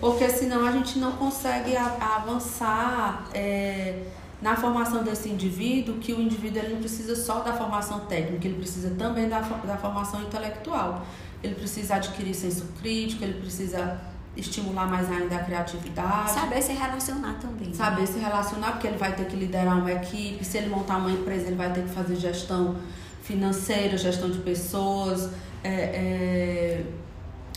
[0.00, 4.02] Porque senão a gente não consegue avançar é,
[4.40, 8.56] na formação desse indivíduo, que o indivíduo ele não precisa só da formação técnica, ele
[8.56, 11.04] precisa também da, da formação intelectual.
[11.42, 14.00] Ele precisa adquirir senso crítico, ele precisa
[14.36, 16.30] estimular mais ainda a criatividade.
[16.30, 17.68] Saber se relacionar também.
[17.68, 17.74] Né?
[17.74, 20.44] Saber se relacionar, porque ele vai ter que liderar uma equipe.
[20.44, 22.76] Se ele montar uma empresa, ele vai ter que fazer gestão
[23.22, 25.30] financeira, gestão de pessoas,
[25.62, 26.84] é, é,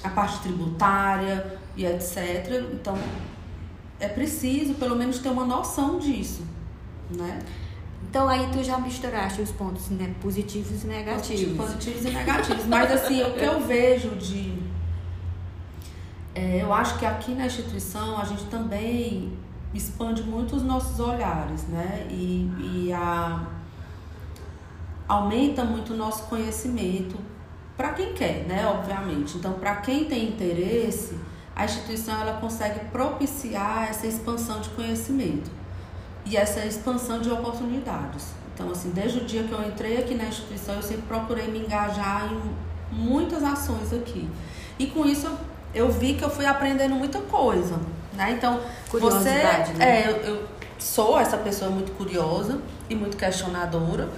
[0.04, 2.18] a parte tributária e etc.
[2.74, 2.98] Então,
[4.00, 6.44] é preciso pelo menos ter uma noção disso,
[7.10, 7.40] né?
[8.10, 11.56] Então aí tu já misturaste os pontos né, positivos e negativos.
[11.56, 12.66] Positivos e negativos.
[12.66, 14.62] Mas assim, o que eu vejo de
[16.34, 19.38] é, eu acho que aqui na instituição a gente também
[19.74, 22.08] expande muito os nossos olhares, né?
[22.10, 23.46] E, e a,
[25.08, 27.18] aumenta muito o nosso conhecimento
[27.76, 28.66] para quem quer, né?
[28.66, 29.38] Obviamente.
[29.38, 31.18] Então, para quem tem interesse,
[31.56, 35.50] a instituição ela consegue propiciar essa expansão de conhecimento
[36.26, 38.28] e essa expansão de oportunidades.
[38.54, 41.60] Então, assim, desde o dia que eu entrei aqui na instituição, eu sempre procurei me
[41.60, 44.30] engajar em muitas ações aqui.
[44.78, 45.38] E com isso eu
[45.74, 47.80] eu vi que eu fui aprendendo muita coisa,
[48.14, 48.32] né?
[48.32, 49.66] Então, você, né?
[49.80, 50.48] é, eu, eu
[50.78, 54.10] sou essa pessoa muito curiosa e muito questionadora.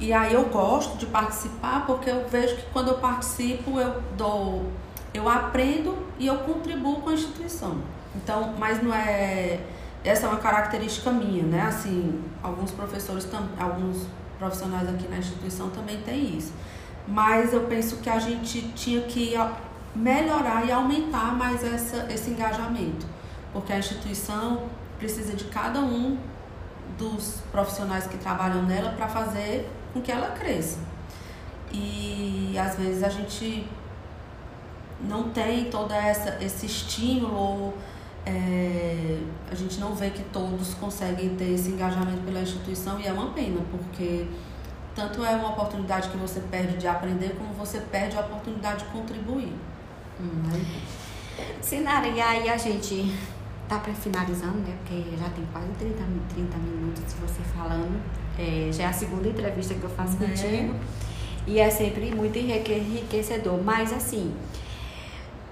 [0.00, 4.70] E aí eu gosto de participar porque eu vejo que quando eu participo eu dou,
[5.14, 7.78] eu aprendo e eu contribuo com a instituição.
[8.16, 9.60] Então, mas não é
[10.04, 11.62] essa é uma característica minha, né?
[11.62, 13.26] Assim, alguns professores,
[13.58, 14.06] alguns
[14.38, 16.52] profissionais aqui na instituição também têm isso.
[17.08, 19.34] Mas eu penso que a gente tinha que
[19.94, 23.06] melhorar e aumentar mais essa, esse engajamento,
[23.52, 24.64] porque a instituição
[24.98, 26.18] precisa de cada um
[26.98, 30.78] dos profissionais que trabalham nela para fazer com que ela cresça.
[31.72, 33.66] E às vezes a gente
[35.00, 37.74] não tem toda essa esse estímulo,
[38.26, 39.18] é,
[39.50, 43.30] a gente não vê que todos conseguem ter esse engajamento pela instituição e é uma
[43.30, 44.26] pena, porque
[44.94, 48.90] tanto é uma oportunidade que você perde de aprender, como você perde a oportunidade de
[48.90, 49.52] contribuir.
[50.18, 50.64] Uhum.
[51.60, 53.12] Sinara, e aí a gente
[53.68, 54.76] tá para finalizando, né?
[54.78, 55.96] Porque já tem quase 30,
[56.34, 58.00] 30 minutos de você falando.
[58.38, 60.26] É, já é a segunda entrevista que eu faço é.
[60.26, 60.74] contigo.
[61.46, 63.62] E é sempre muito enriquecedor.
[63.62, 64.32] Mas assim,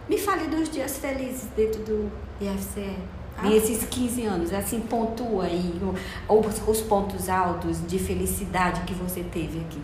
[0.09, 2.97] me fale dos dias felizes dentro do IFCE.
[3.37, 3.49] Ah.
[3.49, 5.81] E esses 15 anos, assim, pontua aí
[6.29, 9.81] os, os pontos altos de felicidade que você teve aqui.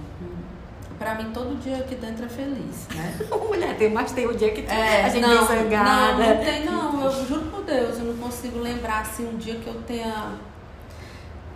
[0.99, 3.19] Pra mim, todo dia aqui dentro é feliz, né?
[3.31, 6.13] Mulher, tem, mas tem o dia que é, a gente não, zangada.
[6.13, 7.05] Não, não tem não.
[7.05, 10.35] Eu juro por Deus, eu não consigo lembrar, assim, um dia que eu tenha...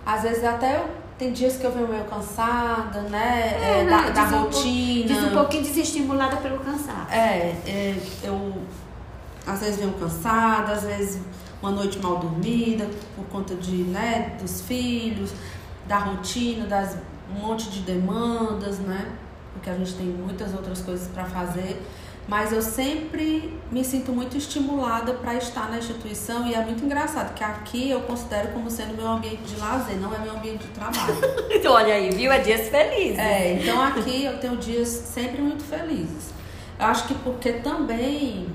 [0.07, 1.02] Às vezes até eu...
[1.23, 3.57] Tem dias que eu venho meio cansada, né?
[3.63, 5.05] É, é, da, da rotina.
[5.05, 7.13] Um, diz um pouquinho desestimulada pelo cansaço.
[7.13, 8.53] É, é, eu...
[9.47, 11.23] Às vezes venho cansada, às vezes
[11.63, 15.33] uma noite mal dormida, por conta de, né, dos filhos,
[15.87, 16.97] da rotina, das
[17.31, 19.13] um monte de demandas, né?
[19.53, 21.81] porque a gente tem muitas outras coisas para fazer,
[22.29, 27.35] mas eu sempre me sinto muito estimulada para estar na instituição e é muito engraçado
[27.35, 30.73] que aqui eu considero como sendo meu ambiente de lazer, não é meu ambiente de
[30.73, 31.15] trabalho.
[31.51, 32.31] então, olha aí, viu?
[32.31, 33.19] É dias felizes.
[33.19, 36.33] É, então aqui eu tenho dias sempre muito felizes.
[36.79, 38.49] Eu acho que porque também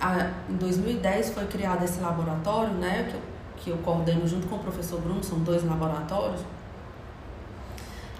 [0.00, 3.20] a, em 2010 foi criado esse laboratório, né, que eu,
[3.56, 6.40] que eu coordeno junto com o professor Bruno, são dois laboratórios.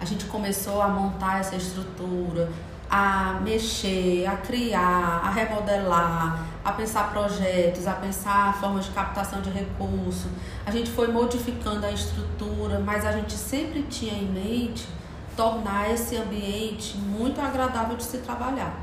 [0.01, 2.51] A gente começou a montar essa estrutura,
[2.95, 9.49] a mexer, a criar, a remodelar, a pensar projetos, a pensar formas de captação de
[9.49, 10.31] recursos.
[10.67, 14.87] A gente foi modificando a estrutura, mas a gente sempre tinha em mente
[15.35, 18.75] tornar esse ambiente muito agradável de se trabalhar.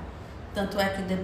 [0.56, 1.16] Tanto é que de,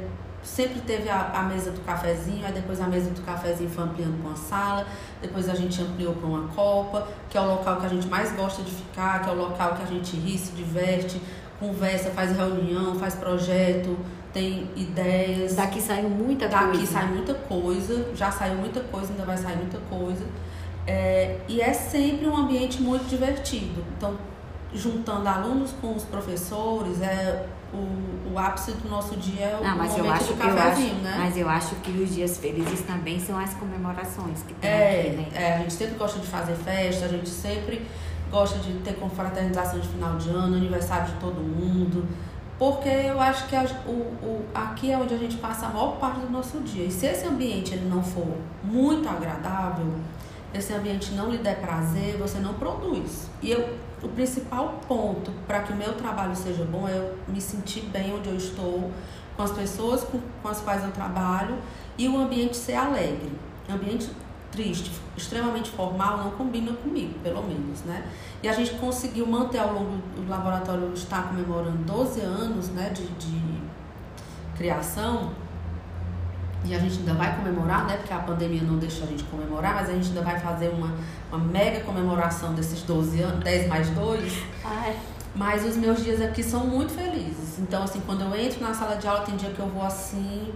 [0.44, 4.22] sempre teve a, a, mesa do cafezinho, aí depois a mesa do cafezinho foi ampliando
[4.22, 4.86] para uma sala,
[5.20, 8.32] depois a gente ampliou para uma copa, que é o local que a gente mais
[8.34, 11.20] gosta de ficar, que é o local que a gente ri, se diverte,
[11.68, 13.98] conversa, faz reunião, faz projeto,
[14.34, 15.56] tem ideias.
[15.56, 16.82] Daqui saiu muita Daqui coisa.
[16.82, 20.26] Daqui sai muita coisa, já saiu muita coisa, ainda vai sair muita coisa.
[20.88, 23.84] É, e é sempre um ambiente muito divertido.
[23.98, 24.16] Então,
[24.74, 29.78] juntando alunos com os professores, é o, o ápice do nosso dia é o Não,
[29.78, 31.16] mas eu acho, do cafezinho, eu acho, né?
[31.18, 35.10] Mas eu acho que os dias felizes também são as comemorações que tem é, aqui,
[35.10, 35.28] né?
[35.34, 37.86] É, a gente sempre gosta de fazer festa, a gente sempre
[38.32, 42.06] gosta de ter confraternização de final de ano, aniversário de todo mundo.
[42.58, 45.98] Porque eu acho que a, o, o, aqui é onde a gente passa a maior
[45.98, 46.86] parte do nosso dia.
[46.86, 49.94] E se esse ambiente ele não for muito agradável,
[50.54, 53.30] esse ambiente não lhe der prazer, você não produz.
[53.42, 57.42] E eu, o principal ponto para que o meu trabalho seja bom é eu me
[57.42, 58.90] sentir bem onde eu estou,
[59.36, 61.58] com as pessoas com, com as quais eu trabalho
[61.98, 63.32] e o ambiente ser alegre.
[63.70, 64.10] Ambiente
[64.52, 68.06] triste, extremamente formal, não combina comigo, pelo menos, né?
[68.42, 73.06] E a gente conseguiu manter ao longo do laboratório está comemorando 12 anos, né, de,
[73.08, 73.42] de
[74.56, 75.32] criação.
[76.64, 77.98] E a gente ainda vai comemorar, né?
[77.98, 80.96] Porque a pandemia não deixa a gente comemorar, mas a gente ainda vai fazer uma,
[81.32, 84.44] uma mega comemoração desses 12 anos, 10 mais 2.
[84.64, 84.98] Ai.
[85.36, 87.60] Mas os meus dias aqui são muito felizes.
[87.60, 90.52] Então, assim, quando eu entro na sala de aula, tem dia que eu vou assim,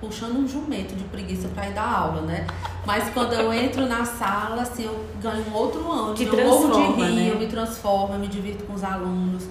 [0.00, 2.46] puxando um jumento de preguiça para ir dar aula, né?
[2.86, 5.82] Mas quando eu entro na sala, assim, eu ganho um outro
[6.14, 7.30] Te eu morro de rir, né?
[7.32, 9.46] eu me transformo, eu me divirto com os alunos.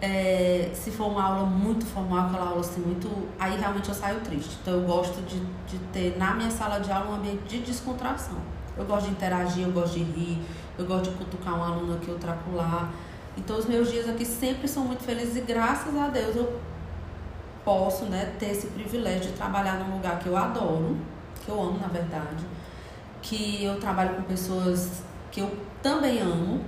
[0.00, 3.10] É, se for uma aula muito formal, aquela aula assim, muito.
[3.38, 4.56] Aí realmente eu saio triste.
[4.62, 8.38] Então eu gosto de, de ter na minha sala de aula um ambiente de descontração.
[8.76, 10.38] Eu gosto de interagir, eu gosto de rir,
[10.78, 12.88] eu gosto de cutucar um aluno aqui, outro acolá.
[13.36, 16.58] Então os meus dias aqui sempre são muito felizes e graças a Deus eu
[17.70, 20.96] posso né, ter esse privilégio de trabalhar num lugar que eu adoro,
[21.44, 22.44] que eu amo na verdade,
[23.22, 26.64] que eu trabalho com pessoas que eu também amo,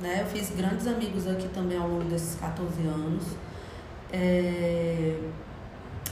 [0.00, 0.22] né?
[0.22, 3.24] Eu fiz grandes amigos aqui também ao longo desses 14 anos.
[4.10, 5.20] É...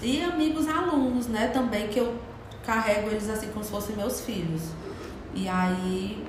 [0.03, 1.49] E amigos alunos, né?
[1.49, 2.14] Também que eu
[2.66, 4.61] carrego eles assim como se fossem meus filhos.
[5.34, 6.22] E aí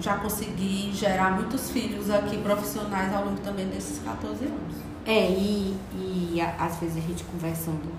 [0.00, 4.91] já consegui gerar muitos filhos aqui profissionais ao longo também desses 14 anos.
[5.06, 7.92] É, e, e a- às vezes a gente conversando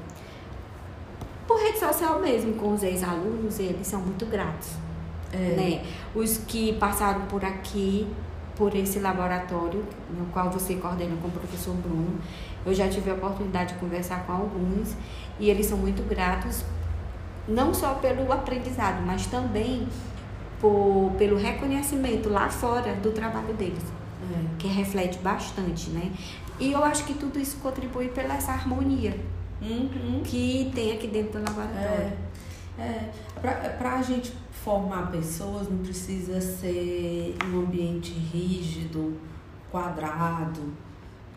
[1.47, 4.70] por rede social mesmo com os ex-alunos, eles são muito gratos.
[5.32, 5.38] É.
[5.38, 5.86] Né?
[6.16, 8.08] Os que passaram por aqui,
[8.56, 9.84] por esse laboratório,
[10.18, 12.20] no qual você coordena com o professor Bruno,
[12.66, 14.95] eu já tive a oportunidade de conversar com alguns
[15.39, 16.64] e eles são muito gratos,
[17.47, 19.88] não só pelo aprendizado, mas também
[20.62, 23.84] por, pelo reconhecimento lá fora do trabalho deles
[24.32, 24.45] É.
[24.58, 26.10] que reflete bastante, né?
[26.60, 29.16] E eu acho que tudo isso contribui pela essa harmonia
[29.62, 30.22] Uhum.
[30.24, 32.12] que tem aqui dentro do laboratório.
[32.78, 33.12] É, é.
[33.39, 39.18] Pra, pra gente formar pessoas não precisa ser um ambiente rígido,
[39.72, 40.62] quadrado,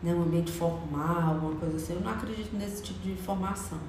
[0.03, 0.13] né?
[0.13, 1.93] um ambiente formal, uma coisa assim.
[1.93, 3.79] Eu não acredito nesse tipo de formação.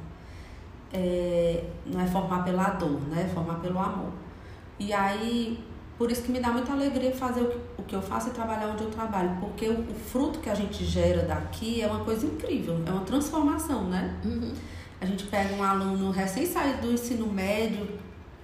[0.93, 3.27] É, não é formar pela dor, né?
[3.31, 4.13] É formar pelo amor.
[4.79, 5.63] E aí,
[5.99, 7.43] por isso que me dá muita alegria fazer
[7.77, 10.85] o que, eu faço e trabalhar onde eu trabalho, porque o, fruto que a gente
[10.85, 14.15] gera daqui é uma coisa incrível, é uma transformação, né?
[14.25, 14.53] Uhum.
[15.01, 17.89] A gente pega um aluno recém-saído do ensino médio,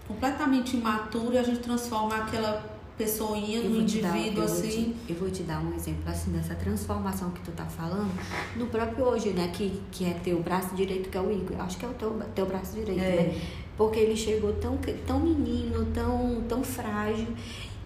[0.09, 4.69] completamente imaturo, e a gente transforma aquela pessoinha vou te dar- indivíduo eu vou te-
[4.69, 4.97] assim.
[5.09, 8.13] eu vou te dar um exemplo assim dessa transformação que tu tá falando
[8.57, 9.51] no próprio hoje, né?
[9.53, 11.61] Que, que é teu braço direito, que é o Igor.
[11.61, 13.17] Acho que é o teu, teu braço direito, É.
[13.23, 13.41] né?
[13.77, 17.29] Porque ele chegou tão, tão menino, tão, tão frágil.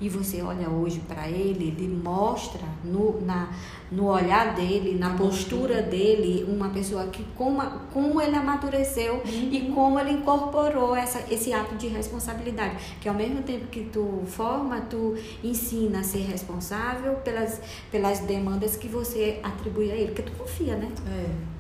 [0.01, 3.51] e você olha hoje para ele, ele mostra no, na,
[3.91, 7.61] no olhar dele, na postura dele, uma pessoa que como,
[7.93, 9.49] como ele amadureceu uhum.
[9.51, 12.77] e como ele incorporou essa, esse ato de responsabilidade.
[13.01, 17.61] Que ao mesmo tempo que tu forma, tu ensina a ser responsável pelas,
[17.91, 20.89] pelas demandas que você atribui a ele, porque tu confia, né?
[21.07, 21.59] É.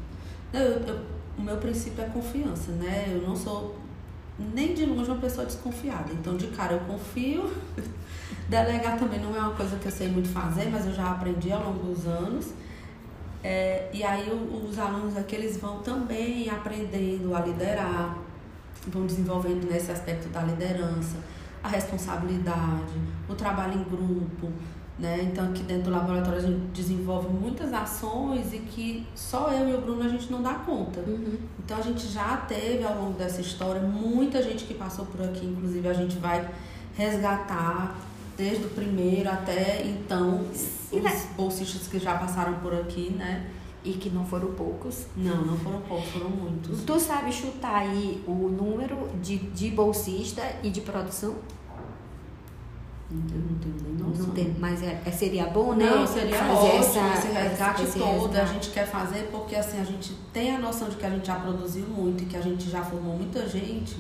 [0.60, 1.00] Eu, eu,
[1.36, 3.08] o meu princípio é confiança, né?
[3.12, 3.74] Eu não sou
[4.38, 6.12] nem de longe uma pessoa desconfiada.
[6.12, 7.50] Então, de cara, eu confio.
[8.48, 11.52] Delegar também não é uma coisa que eu sei muito fazer, mas eu já aprendi
[11.52, 12.52] ao longo dos anos.
[13.42, 18.18] É, e aí os alunos aqui eles vão também aprendendo a liderar,
[18.88, 21.16] vão desenvolvendo nesse aspecto da liderança,
[21.62, 22.94] a responsabilidade,
[23.28, 24.52] o trabalho em grupo,
[24.98, 25.28] né?
[25.30, 29.74] Então aqui dentro do laboratório a gente desenvolve muitas ações e que só eu e
[29.74, 31.00] o Bruno a gente não dá conta.
[31.00, 31.38] Uhum.
[31.64, 35.46] Então a gente já teve ao longo dessa história muita gente que passou por aqui,
[35.46, 36.48] inclusive a gente vai
[36.96, 37.96] resgatar
[38.36, 41.26] desde o primeiro até então os né?
[41.36, 43.50] bolsistas que já passaram por aqui, né?
[43.84, 45.06] E que não foram poucos.
[45.16, 46.82] Não, não foram poucos, foram muitos.
[46.82, 51.36] Tu sabe chutar aí o número de, de bolsista e de produção?
[53.10, 54.26] Eu não tenho nem noção.
[54.26, 55.88] Não tem, mas é, é, seria bom, né?
[55.88, 58.38] Não, seria fazer ótimo, essa, esse resgate esse todo resgate.
[58.38, 61.26] a gente quer fazer porque assim a gente tem a noção de que a gente
[61.26, 63.96] já produziu muito e que a gente já formou muita gente,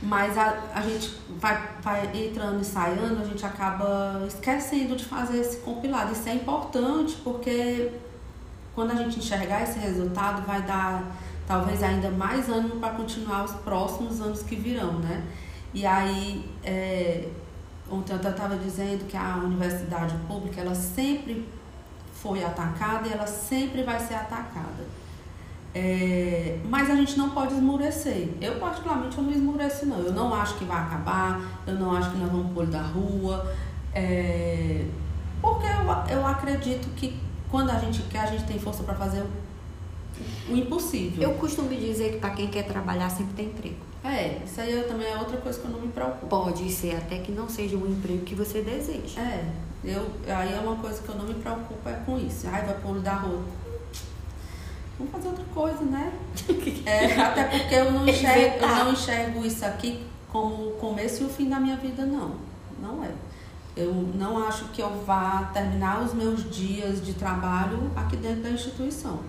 [0.00, 5.40] mas a, a gente vai, vai entrando e saindo, a gente acaba esquecendo de fazer
[5.40, 6.12] esse compilado.
[6.12, 7.90] Isso é importante porque
[8.72, 13.52] quando a gente enxergar esse resultado vai dar talvez ainda mais ânimo para continuar os
[13.52, 15.24] próximos anos que virão, né?
[15.74, 17.28] E aí é,
[17.90, 21.48] Ontem eu estava dizendo que a universidade pública ela sempre
[22.14, 24.86] foi atacada e ela sempre vai ser atacada.
[25.74, 28.28] É, mas a gente não pode esmurecer.
[28.40, 29.98] Eu, particularmente, eu não esmureço, não.
[29.98, 33.52] Eu não acho que vai acabar, eu não acho que nós vamos pôr da rua.
[33.94, 34.84] É,
[35.40, 37.18] porque eu, eu acredito que
[37.50, 39.24] quando a gente quer, a gente tem força para fazer
[40.48, 41.22] o impossível.
[41.22, 43.89] Eu costumo dizer que para quem quer trabalhar sempre tem emprego.
[44.02, 46.26] É, isso aí também é outra coisa que eu não me preocupo.
[46.26, 49.20] Pode ser até que não seja o emprego que você deseja.
[49.20, 49.44] É,
[49.84, 52.46] eu, aí é uma coisa que eu não me preocupo é com isso.
[52.50, 53.42] Ai, vai pôr da rua.
[54.98, 56.12] Vamos fazer outra coisa, né?
[56.86, 61.26] é, até porque eu não, enxergo, eu não enxergo isso aqui como o começo e
[61.26, 62.34] o fim da minha vida, não.
[62.80, 63.10] Não é.
[63.76, 68.50] Eu não acho que eu vá terminar os meus dias de trabalho aqui dentro da
[68.50, 69.20] instituição.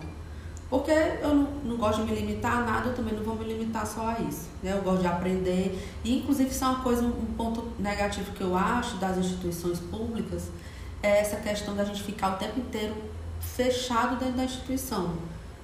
[0.72, 3.44] Porque eu não, não, gosto de me limitar a nada, eu também não vou me
[3.44, 4.48] limitar só a isso.
[4.64, 4.72] Né?
[4.72, 5.78] Eu gosto de aprender.
[6.02, 10.50] E, inclusive, isso é uma coisa, um ponto negativo que eu acho das instituições públicas,
[11.04, 12.96] é essa questão da gente ficar o tempo inteiro
[13.42, 15.12] fechado dentro da instituição.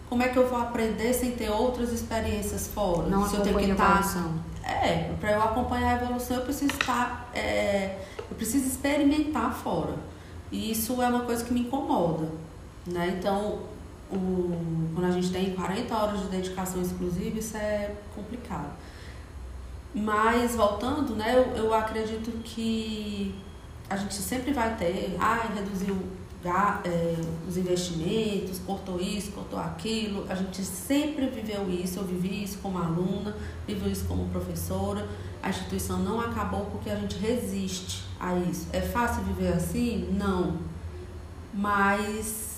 [0.10, 3.08] Como é que eu vou aprender sem ter outras experiências fora?
[3.08, 4.00] Não Se eu tenho que estar...
[4.00, 4.34] evolução.
[4.62, 7.30] É, para eu acompanhar a evolução, eu preciso estar...
[7.34, 7.98] É,
[8.30, 9.96] eu preciso experimentar fora.
[10.52, 12.30] E isso é uma coisa que me incomoda.
[12.86, 13.16] Né?
[13.18, 13.60] Então,
[14.12, 18.72] o, quando a gente tem 40 horas de dedicação exclusiva, isso é complicado.
[19.94, 23.36] Mas, voltando, né, eu, eu acredito que
[23.90, 25.96] a gente sempre vai ter, ah, reduziu
[26.86, 27.16] é,
[27.48, 30.26] os investimentos, cortou isso, cortou aquilo.
[30.30, 33.36] A gente sempre viveu isso, eu vivi isso como aluna,
[33.66, 35.08] vivi isso como professora.
[35.42, 38.68] A instituição não acabou porque a gente resiste a isso.
[38.72, 40.10] É fácil viver assim?
[40.18, 40.58] Não.
[41.54, 42.57] Mas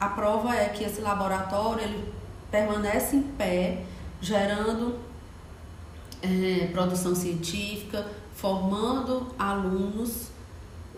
[0.00, 2.12] a prova é que esse laboratório ele
[2.50, 3.84] permanece em pé,
[4.20, 4.98] gerando
[6.22, 10.28] é, produção científica, formando alunos,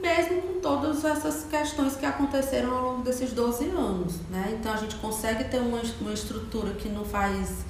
[0.00, 4.16] mesmo com todas essas questões que aconteceram ao longo desses 12 anos.
[4.30, 4.56] Né?
[4.58, 7.64] Então a gente consegue ter uma, uma estrutura que não faz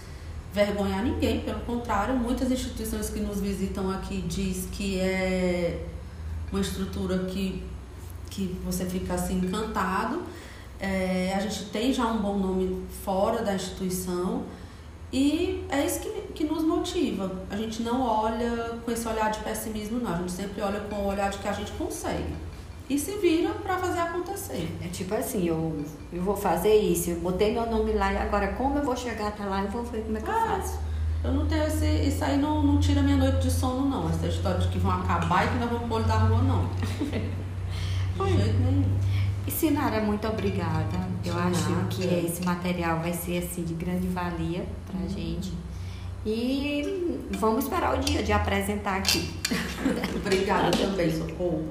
[0.53, 5.87] vergonhar ninguém, pelo contrário, muitas instituições que nos visitam aqui diz que é
[6.51, 7.63] uma estrutura que,
[8.29, 10.23] que você fica assim encantado.
[10.81, 14.45] É, a gente tem já um bom nome fora da instituição
[15.13, 17.31] e é isso que, que nos motiva.
[17.51, 20.15] A gente não olha com esse olhar de pessimismo, não.
[20.15, 22.33] A gente sempre olha com o olhar de que a gente consegue.
[22.89, 24.69] E se vira para fazer acontecer.
[24.83, 28.49] É tipo assim, eu, eu vou fazer isso, eu botei meu nome lá e agora
[28.55, 30.79] como eu vou chegar até lá, eu vou ver como é que eu ah, faço.
[31.23, 31.87] Eu não tenho esse.
[31.87, 34.09] Isso aí não, não tira minha noite de sono, não.
[34.09, 36.67] Essa história de que vão acabar e que nós vamos pôr da rua, não.
[38.27, 38.99] de jeito nenhum.
[39.47, 41.09] E Sinara, muito obrigada.
[41.25, 45.53] Eu de acho que esse material vai ser assim de grande valia para a gente.
[46.25, 49.31] E vamos esperar o dia de apresentar aqui.
[50.15, 51.69] obrigada também, Socorro.